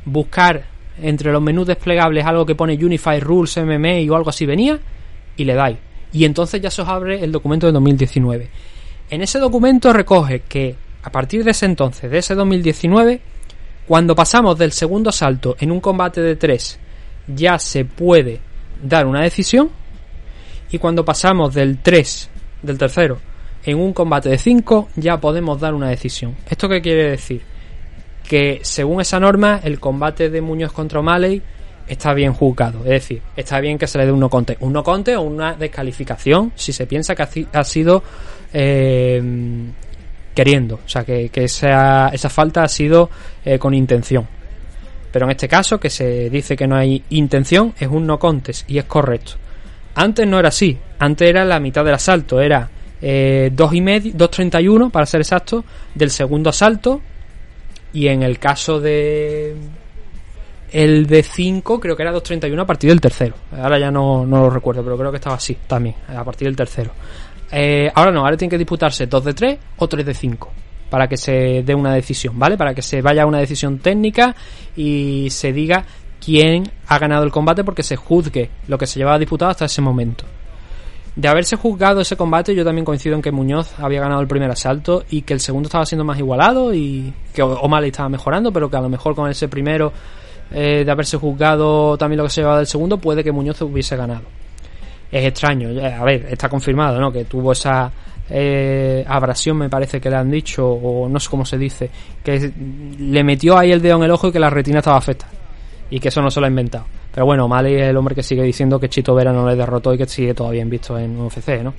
[0.03, 0.65] buscar
[1.01, 4.77] entre los menús desplegables algo que pone Unified Rules MMA o algo así venía,
[5.37, 5.77] y le dais.
[6.11, 8.49] Y entonces ya se os abre el documento de 2019.
[9.11, 13.21] En ese documento recoge que a partir de ese entonces, de ese 2019,
[13.87, 16.79] cuando pasamos del segundo salto en un combate de 3
[17.27, 18.39] ya se puede
[18.81, 19.69] dar una decisión
[20.71, 22.29] y cuando pasamos del 3
[22.61, 23.19] del tercero
[23.63, 26.35] en un combate de 5 ya podemos dar una decisión.
[26.49, 27.41] ¿Esto qué quiere decir?
[28.27, 31.41] Que según esa norma el combate de Muñoz contra O'Malley
[31.87, 34.71] está bien juzgado, es decir, está bien que se le dé un no conte, un
[34.71, 38.03] no conte o una descalificación si se piensa que ha sido
[38.53, 39.21] eh,
[40.33, 43.09] queriendo, o sea, que, que esa, esa, falta ha sido
[43.45, 44.27] eh, con intención.
[45.11, 48.69] Pero en este caso, que se dice que no hay intención, es un no contest
[48.69, 49.33] y es correcto.
[49.95, 52.67] Antes no era así, antes era la mitad del asalto, era
[52.99, 57.01] eh, 2 y medio, 2.31 para ser exacto, del segundo asalto
[57.93, 59.55] y en el caso de
[60.71, 63.35] el de 5 creo que era 2.31 a partir del tercero.
[63.55, 66.55] Ahora ya no, no lo recuerdo, pero creo que estaba así también, a partir del
[66.55, 66.91] tercero.
[67.55, 70.51] Eh, ahora no, ahora tiene que disputarse 2 de 3 o 3 de 5
[70.89, 72.57] para que se dé una decisión, ¿vale?
[72.57, 74.35] Para que se vaya a una decisión técnica
[74.75, 75.85] y se diga
[76.23, 79.81] quién ha ganado el combate porque se juzgue lo que se llevaba disputado hasta ese
[79.81, 80.25] momento.
[81.15, 84.49] De haberse juzgado ese combate, yo también coincido en que Muñoz había ganado el primer
[84.49, 88.67] asalto y que el segundo estaba siendo más igualado y que O'Malley estaba mejorando, pero
[88.67, 89.93] que a lo mejor con ese primero
[90.51, 93.95] eh, de haberse juzgado también lo que se llevaba del segundo, puede que Muñoz hubiese
[93.95, 94.42] ganado
[95.13, 95.69] es extraño.
[95.69, 97.11] A ver, está confirmado, ¿no?
[97.11, 97.91] Que tuvo esa
[98.29, 101.89] eh, abrasión, me parece que le han dicho, o no sé cómo se dice,
[102.23, 102.51] que
[102.99, 105.31] le metió ahí el dedo en el ojo y que la retina estaba afectada.
[105.91, 106.85] Y que eso no se lo ha inventado.
[107.13, 109.93] Pero bueno, Mali es el hombre que sigue diciendo que Chito Vera no le derrotó
[109.93, 111.75] y que sigue todavía visto en UFC, ¿no?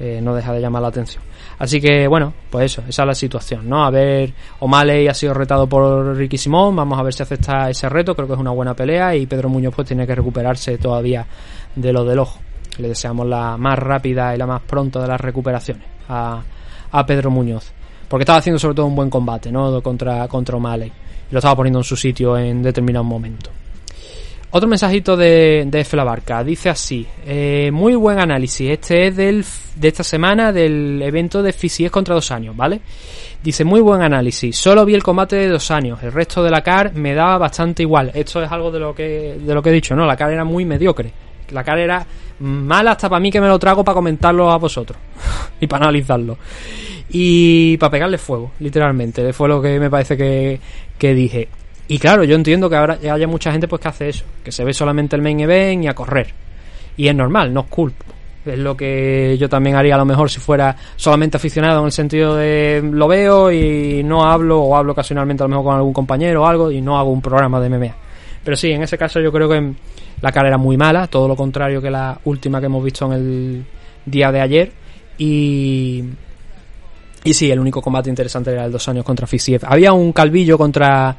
[0.00, 1.22] Eh, no deja de llamar la atención.
[1.56, 3.84] Así que bueno, pues eso, esa es la situación, ¿no?
[3.84, 7.88] A ver, O'Malley ha sido retado por Ricky Simón, vamos a ver si acepta ese
[7.88, 11.24] reto, creo que es una buena pelea y Pedro Muñoz pues tiene que recuperarse todavía
[11.76, 12.40] de lo del ojo.
[12.78, 16.42] Le deseamos la más rápida y la más pronta de las recuperaciones a,
[17.06, 17.72] Pedro Muñoz.
[18.08, 19.82] Porque estaba haciendo sobre todo un buen combate, ¿no?
[19.82, 20.92] Contra, contra O'Malley.
[21.30, 23.50] Lo estaba poniendo en su sitio en determinado momento.
[24.56, 25.96] Otro mensajito de, de F.
[26.44, 27.04] Dice así.
[27.26, 28.70] Eh, muy buen análisis.
[28.70, 32.80] Este es del, de esta semana del evento de Fisies contra dos años, ¿vale?
[33.42, 34.56] Dice, muy buen análisis.
[34.56, 36.00] Solo vi el combate de dos años.
[36.04, 38.12] El resto de la CAR me daba bastante igual.
[38.14, 40.06] Esto es algo de lo que, de lo que he dicho, ¿no?
[40.06, 41.12] La CAR era muy mediocre.
[41.54, 42.06] La CAR era
[42.40, 44.98] mala hasta para mí que me lo trago para comentarlo a vosotros.
[45.60, 46.36] y para analizarlo.
[47.08, 49.32] Y para pegarle fuego, literalmente.
[49.32, 50.60] Fue lo que me parece que,
[50.98, 51.48] que dije.
[51.86, 54.64] Y claro, yo entiendo que ahora haya mucha gente pues que hace eso, que se
[54.64, 56.28] ve solamente el main event y a correr.
[56.96, 58.04] Y es normal, no es culpa.
[58.44, 61.92] Es lo que yo también haría a lo mejor si fuera solamente aficionado en el
[61.92, 65.92] sentido de lo veo y no hablo o hablo ocasionalmente a lo mejor con algún
[65.94, 67.94] compañero o algo y no hago un programa de MMA.
[68.44, 69.72] Pero sí, en ese caso yo creo que
[70.24, 73.12] la cara era muy mala, todo lo contrario que la última que hemos visto en
[73.12, 73.64] el
[74.06, 74.72] día de ayer.
[75.18, 76.02] Y,
[77.24, 79.60] Y sí, el único combate interesante era el dos años contra Fisiev.
[79.66, 81.14] Había un calvillo contra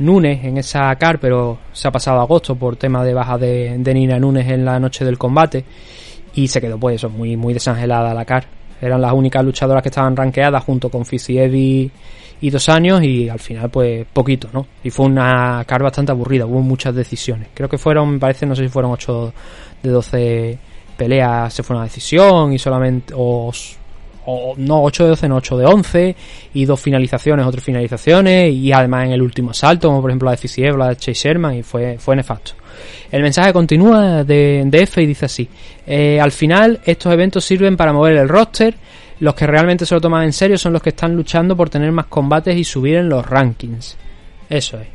[0.00, 3.94] Nunes en esa car, pero se ha pasado agosto por tema de baja de, de
[3.94, 5.64] Nina Nunes en la noche del combate.
[6.34, 8.44] Y se quedó, pues eso, muy, muy desangelada la car.
[8.80, 11.92] Eran las únicas luchadoras que estaban rankeadas junto con Fisiev y,
[12.40, 14.66] y dos años y al final pues poquito, ¿no?
[14.84, 17.48] Y fue una car bastante aburrida, hubo muchas decisiones.
[17.54, 19.32] Creo que fueron, me parece, no sé si fueron 8
[19.82, 20.58] de 12
[20.98, 23.50] peleas se fue una decisión y solamente o,
[24.58, 26.16] no 8 de 12, no 8 de 11
[26.52, 30.32] y dos finalizaciones, otras finalizaciones y además en el último asalto, como por ejemplo la
[30.32, 32.52] de Fisiev, la de Chase Sherman y fue, fue nefasto.
[33.10, 35.48] El mensaje continúa de, de F y dice así,
[35.86, 38.74] eh, al final estos eventos sirven para mover el roster,
[39.20, 41.90] los que realmente se lo toman en serio son los que están luchando por tener
[41.92, 43.96] más combates y subir en los rankings.
[44.48, 44.86] Eso es.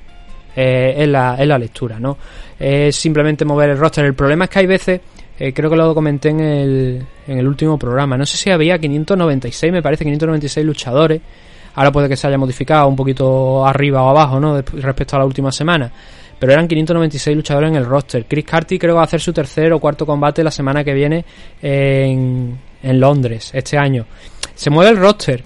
[0.56, 2.18] Eh, es, la, es la lectura, ¿no?
[2.60, 4.06] Es simplemente mover el roster.
[4.06, 5.02] El problema es que hay veces,
[5.40, 8.78] eh, creo que lo comenté en el, en el último programa, no sé si había
[8.78, 11.22] 596, me parece, 596 luchadores.
[11.76, 14.62] Ahora puede que se haya modificado un poquito arriba o abajo, ¿no?
[14.62, 15.92] Respecto a la última semana.
[16.38, 18.26] Pero eran 596 luchadores en el roster.
[18.26, 20.94] Chris Carty creo que va a hacer su tercer o cuarto combate la semana que
[20.94, 21.26] viene
[21.62, 24.06] en, en Londres este año.
[24.54, 25.44] Se mueve el roster,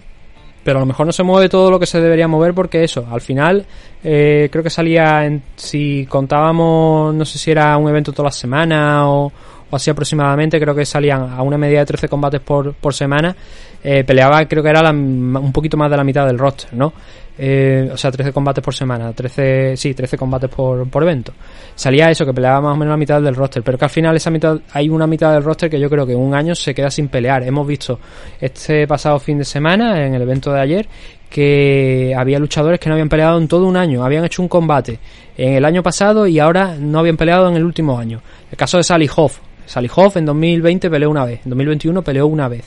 [0.63, 3.07] pero a lo mejor no se mueve todo lo que se debería mover porque eso,
[3.09, 3.65] al final
[4.03, 8.31] eh, creo que salía, en, si contábamos, no sé si era un evento toda la
[8.33, 9.31] semana o,
[9.69, 13.35] o así aproximadamente, creo que salían a una media de 13 combates por, por semana,
[13.83, 16.93] eh, peleaba creo que era la, un poquito más de la mitad del roster, ¿no?
[17.39, 21.33] Eh, o sea, 13 combates por semana, 13, sí, 13 combates por, por evento.
[21.75, 24.15] Salía eso, que peleaba más o menos la mitad del roster, pero que al final
[24.15, 26.89] esa mitad, hay una mitad del roster que yo creo que un año se queda
[26.89, 27.43] sin pelear.
[27.43, 27.99] Hemos visto
[28.41, 30.87] este pasado fin de semana, en el evento de ayer,
[31.29, 34.99] que había luchadores que no habían peleado en todo un año, habían hecho un combate
[35.37, 38.21] en el año pasado y ahora no habían peleado en el último año.
[38.49, 39.46] El caso de Sally Hoff.
[39.67, 42.65] Sally Hoff en 2020 peleó una vez, en 2021 peleó una vez.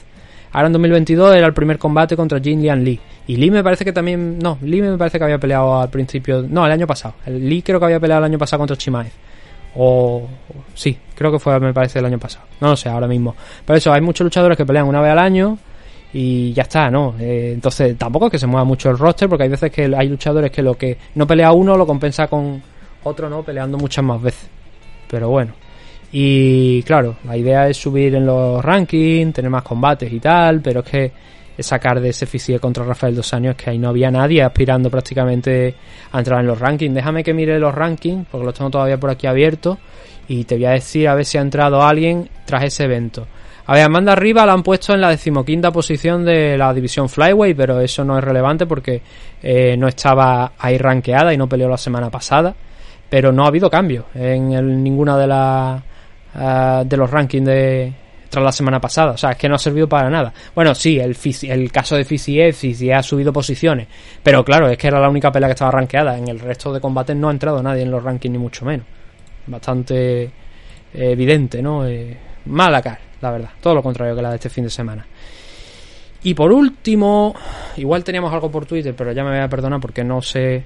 [0.53, 3.01] Ahora en 2022 era el primer combate contra Jin Lian Lee.
[3.27, 4.39] Y Lee me parece que también.
[4.39, 6.45] No, Lee me parece que había peleado al principio.
[6.49, 7.15] No, el año pasado.
[7.27, 9.13] Lee creo que había peleado el año pasado contra Chimaev.
[9.77, 10.27] O.
[10.75, 12.47] Sí, creo que fue, me parece, el año pasado.
[12.61, 13.37] No lo sé, ahora mismo.
[13.65, 15.59] Pero eso, hay muchos luchadores que pelean una vez al año.
[16.13, 17.15] Y ya está, ¿no?
[17.21, 20.09] Eh, entonces, tampoco es que se mueva mucho el roster, porque hay veces que hay
[20.09, 22.61] luchadores que lo que no pelea uno lo compensa con
[23.05, 23.45] otro, ¿no?
[23.45, 24.49] Peleando muchas más veces.
[25.09, 25.53] Pero bueno.
[26.13, 30.81] Y claro, la idea es subir en los rankings, tener más combates y tal, pero
[30.81, 31.13] es que
[31.63, 35.75] sacar de ese FCE contra Rafael dos años que ahí no había nadie aspirando prácticamente
[36.13, 36.95] a entrar en los rankings.
[36.95, 39.79] Déjame que mire los rankings, porque los tengo todavía por aquí abiertos,
[40.29, 43.27] y te voy a decir a ver si ha entrado alguien tras ese evento.
[43.67, 47.55] A ver, Amanda Arriba la han puesto en la decimoquinta posición de la división Flyway,
[47.55, 49.01] pero eso no es relevante porque
[49.43, 52.55] eh, no estaba ahí rankeada y no peleó la semana pasada.
[53.09, 55.83] Pero no ha habido cambio en ninguna de las
[56.35, 57.93] uh, de los rankings de
[58.31, 59.13] tras la semana pasada.
[59.13, 60.33] O sea, es que no ha servido para nada.
[60.55, 63.89] Bueno, sí, el, el caso de Fisiev, sí ha subido posiciones.
[64.23, 66.17] Pero claro, es que era la única pelea que estaba rankeada.
[66.17, 68.87] En el resto de combates no ha entrado nadie en los rankings, ni mucho menos.
[69.47, 70.31] Bastante eh,
[70.93, 71.87] evidente, ¿no?
[71.87, 72.17] Eh,
[72.47, 73.51] mala cara, la verdad.
[73.61, 75.05] Todo lo contrario que la de este fin de semana.
[76.23, 77.35] Y por último,
[77.79, 80.63] igual teníamos algo por Twitter, pero ya me voy a perdonar porque no sé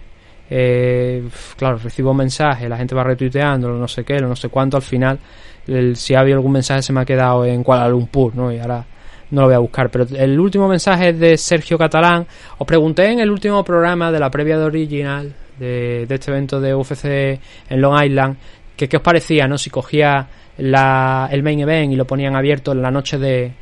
[0.50, 4.82] eh, claro, recibo mensajes, la gente va retuiteando, no sé qué, no sé cuánto, al
[4.82, 5.18] final,
[5.66, 8.52] el, si había algún mensaje se me ha quedado en Kuala Lumpur, ¿no?
[8.52, 8.84] Y ahora
[9.30, 9.90] no lo voy a buscar.
[9.90, 12.26] Pero el último mensaje es de Sergio Catalán.
[12.58, 16.60] Os pregunté en el último programa de la previa de Original, de, de este evento
[16.60, 18.36] de UFC en Long Island,
[18.76, 19.58] que qué os parecía, ¿no?
[19.58, 20.26] Si cogía
[20.58, 23.52] la, el main event y lo ponían abierto en la noche de,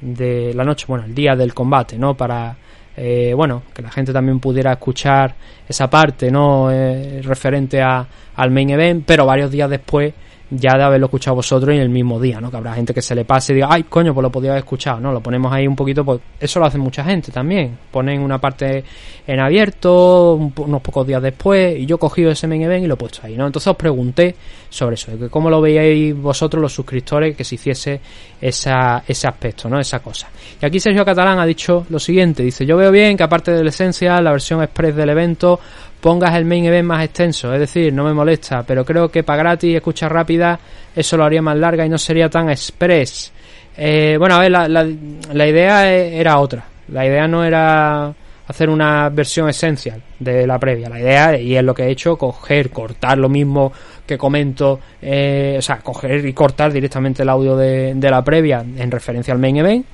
[0.00, 2.16] de la noche, bueno, el día del combate, ¿no?
[2.16, 2.56] Para
[3.00, 5.32] eh, bueno, que la gente también pudiera escuchar
[5.68, 6.68] esa parte, ¿no?
[6.72, 10.12] Eh, referente a, al main event, pero varios días después
[10.50, 12.50] ya de haberlo escuchado vosotros en el mismo día, ¿no?
[12.50, 14.62] Que habrá gente que se le pase y diga, ay, coño, pues lo podía haber
[14.62, 15.12] escuchado, ¿no?
[15.12, 17.76] Lo ponemos ahí un poquito, pues eso lo hace mucha gente también.
[17.90, 18.82] Ponen una parte
[19.26, 22.94] en abierto unos pocos días después y yo he cogido ese main event y lo
[22.94, 23.46] he puesto ahí, ¿no?
[23.46, 24.34] Entonces os pregunté
[24.70, 28.00] sobre eso, de que cómo lo veíais vosotros los suscriptores que se hiciese
[28.40, 29.78] esa, ese aspecto, ¿no?
[29.78, 30.28] Esa cosa.
[30.60, 33.62] Y aquí Sergio Catalán ha dicho lo siguiente, dice, yo veo bien que aparte de
[33.62, 35.60] la esencia, la versión express del evento
[36.00, 39.38] pongas el main event más extenso, es decir, no me molesta, pero creo que para
[39.38, 40.58] gratis escucha rápida
[40.94, 43.32] eso lo haría más larga y no sería tan express.
[43.76, 44.86] Eh, bueno, a ver, la, la,
[45.32, 46.64] la, idea e, era otra.
[46.88, 48.12] La idea no era
[48.48, 50.88] hacer una versión esencial de la previa.
[50.88, 53.72] La idea, y es lo que he hecho, coger, cortar lo mismo
[54.06, 58.64] que comento, eh, o sea, coger y cortar directamente el audio de, de la previa
[58.76, 59.86] en referencia al main event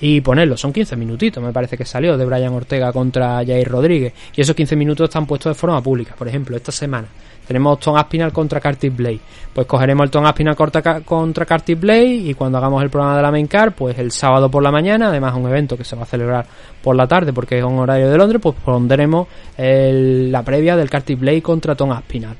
[0.00, 0.56] y ponerlo.
[0.56, 4.12] Son 15 minutitos, me parece que salió de Brian Ortega contra Jair Rodríguez.
[4.36, 6.14] Y esos 15 minutos están puestos de forma pública.
[6.16, 7.08] Por ejemplo, esta semana
[7.46, 9.20] Tenemos Tom Aspinall contra Curtis Blade.
[9.54, 13.22] Pues cogeremos el Tom Aspinall contra, contra Curtis Blade y cuando hagamos el programa de
[13.22, 16.02] la main car, pues el sábado por la mañana, además un evento que se va
[16.02, 16.44] a celebrar
[16.82, 20.90] por la tarde porque es un horario de Londres, pues pondremos el- la previa del
[20.90, 22.36] Curtis Blade contra Tom Aspinall.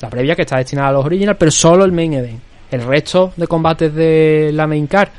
[0.00, 2.40] La previa que está destinada a los original, pero solo el main event.
[2.72, 5.10] El resto de combates de la main car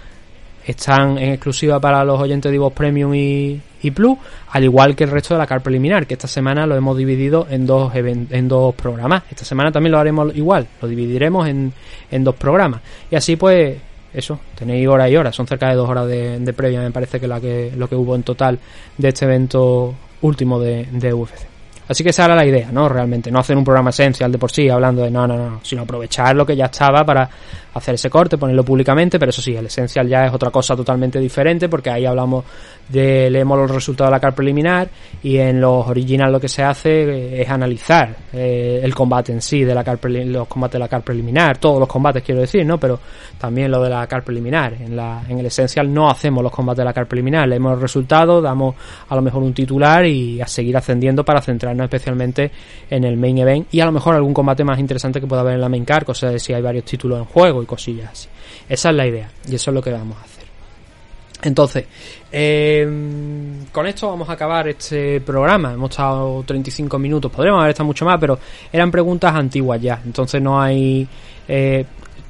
[0.65, 4.17] están en exclusiva para los oyentes de Vox Premium y, y Plus,
[4.49, 7.47] al igual que el resto de la car preliminar, que esta semana lo hemos dividido
[7.49, 9.23] en dos en dos programas.
[9.29, 11.71] Esta semana también lo haremos igual, lo dividiremos en,
[12.11, 12.81] en dos programas.
[13.11, 13.77] Y así pues,
[14.13, 17.19] eso, tenéis horas y horas, son cerca de dos horas de, de previa, me parece
[17.19, 18.59] que, la que lo que hubo en total
[18.97, 21.54] de este evento último de, de UFC.
[21.87, 22.89] Así que esa era la idea, ¿no?
[22.89, 25.83] Realmente, no hacer un programa esencial de por sí, hablando de no, no, no, sino
[25.83, 27.29] aprovechar lo que ya estaba para
[27.75, 31.19] hacer ese corte, ponerlo públicamente, pero eso sí, el esencial ya es otra cosa totalmente
[31.19, 32.45] diferente, porque ahí hablamos
[32.87, 34.87] de, leemos los resultados de la car preliminar,
[35.21, 39.41] y en los original lo que se hace eh, es analizar eh, el combate en
[39.41, 42.65] sí, de la car los combates de la car preliminar, todos los combates quiero decir,
[42.65, 42.79] ¿no?
[42.79, 42.97] Pero
[43.37, 44.73] también lo de la car preliminar.
[44.73, 47.81] En, la, en el esencial no hacemos los combates de la car preliminar, leemos los
[47.81, 48.75] resultados, damos
[49.09, 51.39] a lo mejor un titular y a seguir ascendiendo para
[51.75, 52.51] centrarnos especialmente
[52.89, 55.55] en el main event y a lo mejor algún combate más interesante que pueda haber
[55.55, 58.29] en la main car, cosa de si hay varios títulos en juego y cosillas así.
[58.67, 60.45] Esa es la idea y eso es lo que vamos a hacer.
[61.43, 61.85] Entonces,
[62.31, 62.87] eh,
[63.71, 65.73] con esto vamos a acabar este programa.
[65.73, 68.39] Hemos estado 35 minutos, podríamos haber estado mucho más, pero
[68.71, 70.01] eran preguntas antiguas ya.
[70.03, 71.07] Entonces no hay...
[71.47, 71.85] eh,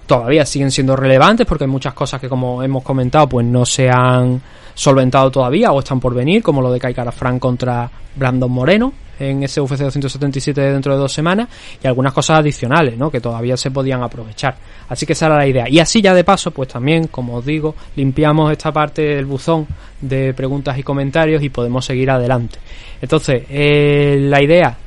[0.06, 3.90] todavía siguen siendo relevantes porque hay muchas cosas que como hemos comentado pues no se
[3.90, 4.40] han
[4.76, 9.42] solventado todavía o están por venir, como lo de Kai Frank contra Brandon Moreno en
[9.44, 11.48] ese UFC 277 dentro de dos semanas
[11.82, 13.10] y algunas cosas adicionales, ¿no?
[13.10, 14.56] Que todavía se podían aprovechar.
[14.90, 15.70] Así que esa era la idea.
[15.70, 19.66] Y así ya de paso, pues también, como os digo, limpiamos esta parte del buzón
[20.02, 22.60] de preguntas y comentarios y podemos seguir adelante.
[23.02, 24.78] Entonces, eh, la idea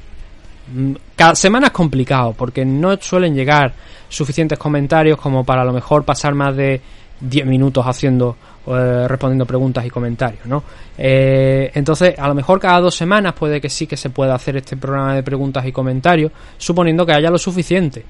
[0.72, 3.72] Mm, cada semana es complicado porque no suelen llegar
[4.08, 6.80] suficientes comentarios como para a lo mejor pasar más de
[7.20, 8.36] 10 minutos haciendo
[8.68, 10.62] eh, respondiendo preguntas y comentarios, ¿no?
[10.96, 14.56] Eh, entonces, a lo mejor cada dos semanas puede que sí que se pueda hacer
[14.56, 18.04] este programa de preguntas y comentarios, suponiendo que haya lo suficiente.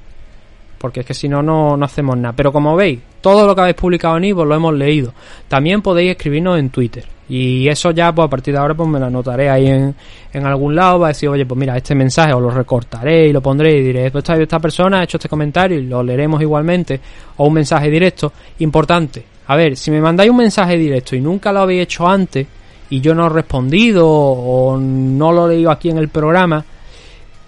[0.78, 2.34] Porque es que si no, no, no hacemos nada.
[2.36, 5.12] Pero como veis, todo lo que habéis publicado en Ivo lo hemos leído.
[5.48, 7.04] También podéis escribirnos en Twitter.
[7.28, 9.94] Y eso ya, pues a partir de ahora, pues me lo anotaré ahí en,
[10.32, 11.00] en algún lado.
[11.00, 13.82] Va a decir, oye, pues mira, este mensaje os lo recortaré y lo pondré y
[13.82, 17.00] diré, pues esta, esta persona ha hecho este comentario y lo leeremos igualmente.
[17.36, 18.32] O un mensaje directo.
[18.60, 19.37] Importante.
[19.48, 22.46] A ver, si me mandáis un mensaje directo y nunca lo habéis hecho antes
[22.90, 26.64] y yo no he respondido o no lo he leído aquí en el programa,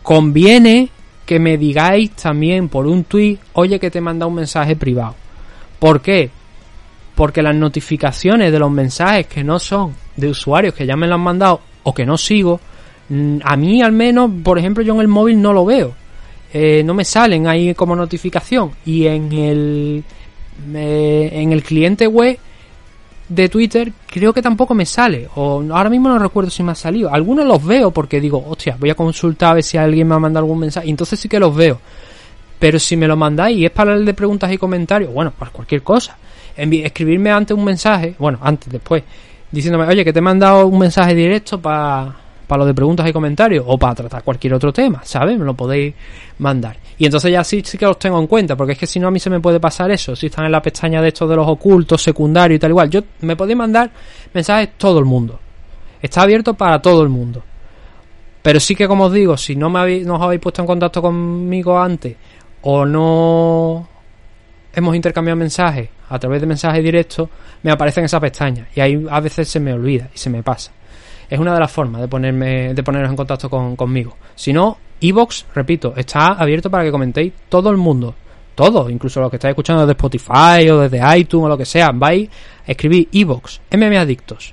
[0.03, 0.89] conviene
[1.27, 5.15] que me digáis también por un tweet, oye que te he mandado un mensaje privado.
[5.79, 6.31] ¿Por qué?
[7.15, 11.15] Porque las notificaciones de los mensajes que no son de usuarios que ya me lo
[11.17, 12.61] han mandado o que no sigo,
[13.11, 15.95] mm, a mí al menos, por ejemplo, yo en el móvil no lo veo.
[16.53, 18.73] Eh, no me salen ahí como notificación.
[18.85, 20.05] Y en el,
[20.75, 22.39] eh, en el cliente web
[23.29, 25.29] de Twitter creo que tampoco me sale.
[25.37, 27.13] O ahora mismo no recuerdo si me ha salido.
[27.13, 30.19] Algunos los veo porque digo, hostia, voy a consultar a ver si alguien me ha
[30.19, 30.91] mandado algún mensaje.
[30.91, 31.81] Entonces sí que los veo.
[32.59, 35.51] Pero si me lo mandáis y es para el de preguntas y comentarios, bueno, para
[35.51, 36.17] cualquier cosa.
[36.57, 39.03] Escribirme antes un mensaje, bueno, antes, después,
[39.51, 42.15] diciéndome, oye, que te he mandado un mensaje directo para
[42.51, 45.39] para lo de preguntas y comentarios o para tratar cualquier otro tema, ¿sabes?
[45.39, 45.95] Me lo podéis
[46.39, 46.77] mandar.
[46.99, 49.07] Y entonces ya sí, sí que los tengo en cuenta, porque es que si no
[49.07, 51.37] a mí se me puede pasar eso, si están en la pestaña de estos de
[51.37, 52.91] los ocultos, secundarios y tal igual.
[52.91, 53.89] Yo me podéis mandar
[54.35, 55.39] mensajes todo el mundo.
[56.03, 57.41] Está abierto para todo el mundo.
[58.43, 60.67] Pero sí que como os digo, si no me habéis, no os habéis puesto en
[60.67, 62.17] contacto conmigo antes
[62.63, 63.89] o no
[64.73, 67.29] hemos intercambiado mensajes a través de mensajes directos,
[67.63, 70.43] me aparece en esa pestaña y ahí a veces se me olvida y se me
[70.43, 70.73] pasa.
[71.31, 74.17] Es una de las formas de ponerme, de poneros en contacto con, conmigo.
[74.35, 78.15] Si no, Evox, repito, está abierto para que comentéis todo el mundo.
[78.57, 81.93] Todo, incluso los que estáis escuchando desde Spotify o desde iTunes o lo que sea.
[81.95, 82.29] Vais,
[82.67, 84.53] escribís Evox, MM Adictos,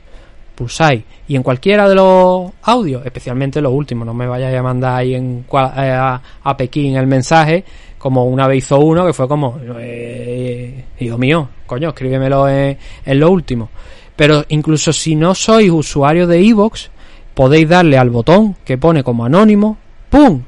[0.55, 4.95] pulsáis y en cualquiera de los audios, especialmente los últimos, no me vayáis a mandar
[4.95, 7.65] ahí en, eh, a, a Pekín el mensaje,
[7.97, 13.29] como una vez hizo uno que fue como, eh, hijo mío, coño, escríbemelo en lo
[13.29, 13.69] último.
[14.17, 16.89] Pero incluso si no sois usuario de Evox,
[17.33, 19.77] podéis darle al botón que pone como anónimo,
[20.09, 20.41] ¡pum!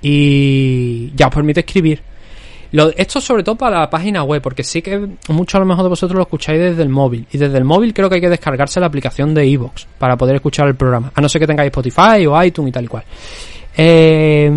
[0.00, 2.00] Y ya os permite escribir.
[2.72, 5.82] Lo- esto sobre todo para la página web, porque sí que muchos a lo mejor
[5.82, 7.26] de vosotros lo escucháis desde el móvil.
[7.32, 10.36] Y desde el móvil creo que hay que descargarse la aplicación de Evox para poder
[10.36, 11.10] escuchar el programa.
[11.14, 13.02] A no ser que tengáis Spotify o iTunes y tal y cual.
[13.76, 14.50] Eh,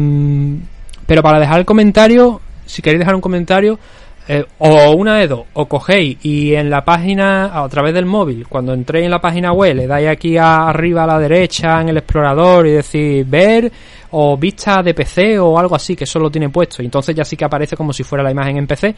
[1.08, 3.80] pero para dejar el comentario, si queréis dejar un comentario,
[4.26, 8.48] eh, o una de dos, o cogéis y en la página, a través del móvil,
[8.48, 11.98] cuando entréis en la página web, le dais aquí arriba a la derecha en el
[11.98, 13.70] explorador y decís ver
[14.12, 16.82] o vista de PC o algo así, que eso lo tiene puesto.
[16.82, 18.96] Y entonces ya sí que aparece como si fuera la imagen en PC.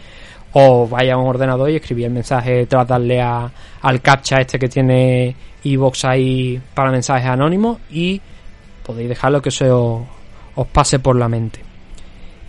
[0.54, 3.50] O vaya a un ordenador y escribir el mensaje tras darle a,
[3.82, 8.22] al captcha este que tiene iVox ahí para mensajes anónimos y
[8.86, 10.04] podéis dejarlo que se os,
[10.56, 11.75] os pase por la mente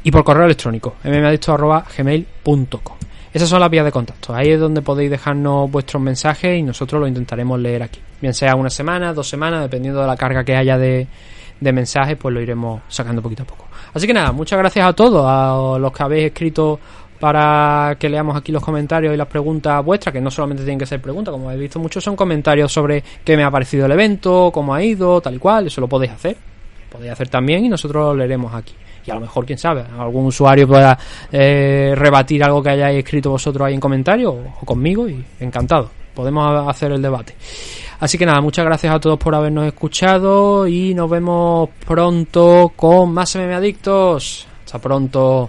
[0.06, 2.96] y por correo electrónico, mmadicto.gmail.com.
[3.34, 4.32] Esas son las vías de contacto.
[4.32, 7.98] Ahí es donde podéis dejarnos vuestros mensajes y nosotros lo intentaremos leer aquí.
[8.20, 11.08] Bien sea una semana, dos semanas, dependiendo de la carga que haya de,
[11.58, 13.66] de mensajes, pues lo iremos sacando poquito a poco.
[13.94, 16.78] Así que nada, muchas gracias a todos, a los que habéis escrito
[17.18, 20.86] para que leamos aquí los comentarios y las preguntas vuestras, que no solamente tienen que
[20.86, 24.52] ser preguntas, como habéis visto muchos son comentarios sobre qué me ha parecido el evento,
[24.54, 26.36] cómo ha ido, tal y cual, eso lo podéis hacer.
[26.92, 28.72] Podéis hacer también y nosotros lo leeremos aquí
[29.06, 30.98] y a lo mejor, quién sabe, algún usuario pueda
[31.30, 36.68] eh, rebatir algo que hayáis escrito vosotros ahí en comentarios o, conmigo y encantado, podemos
[36.68, 37.34] hacer el debate.
[38.00, 43.12] Así que nada, muchas gracias a todos por habernos escuchado y nos vemos pronto con
[43.12, 44.46] más MM Adictos.
[44.64, 45.48] Hasta pronto.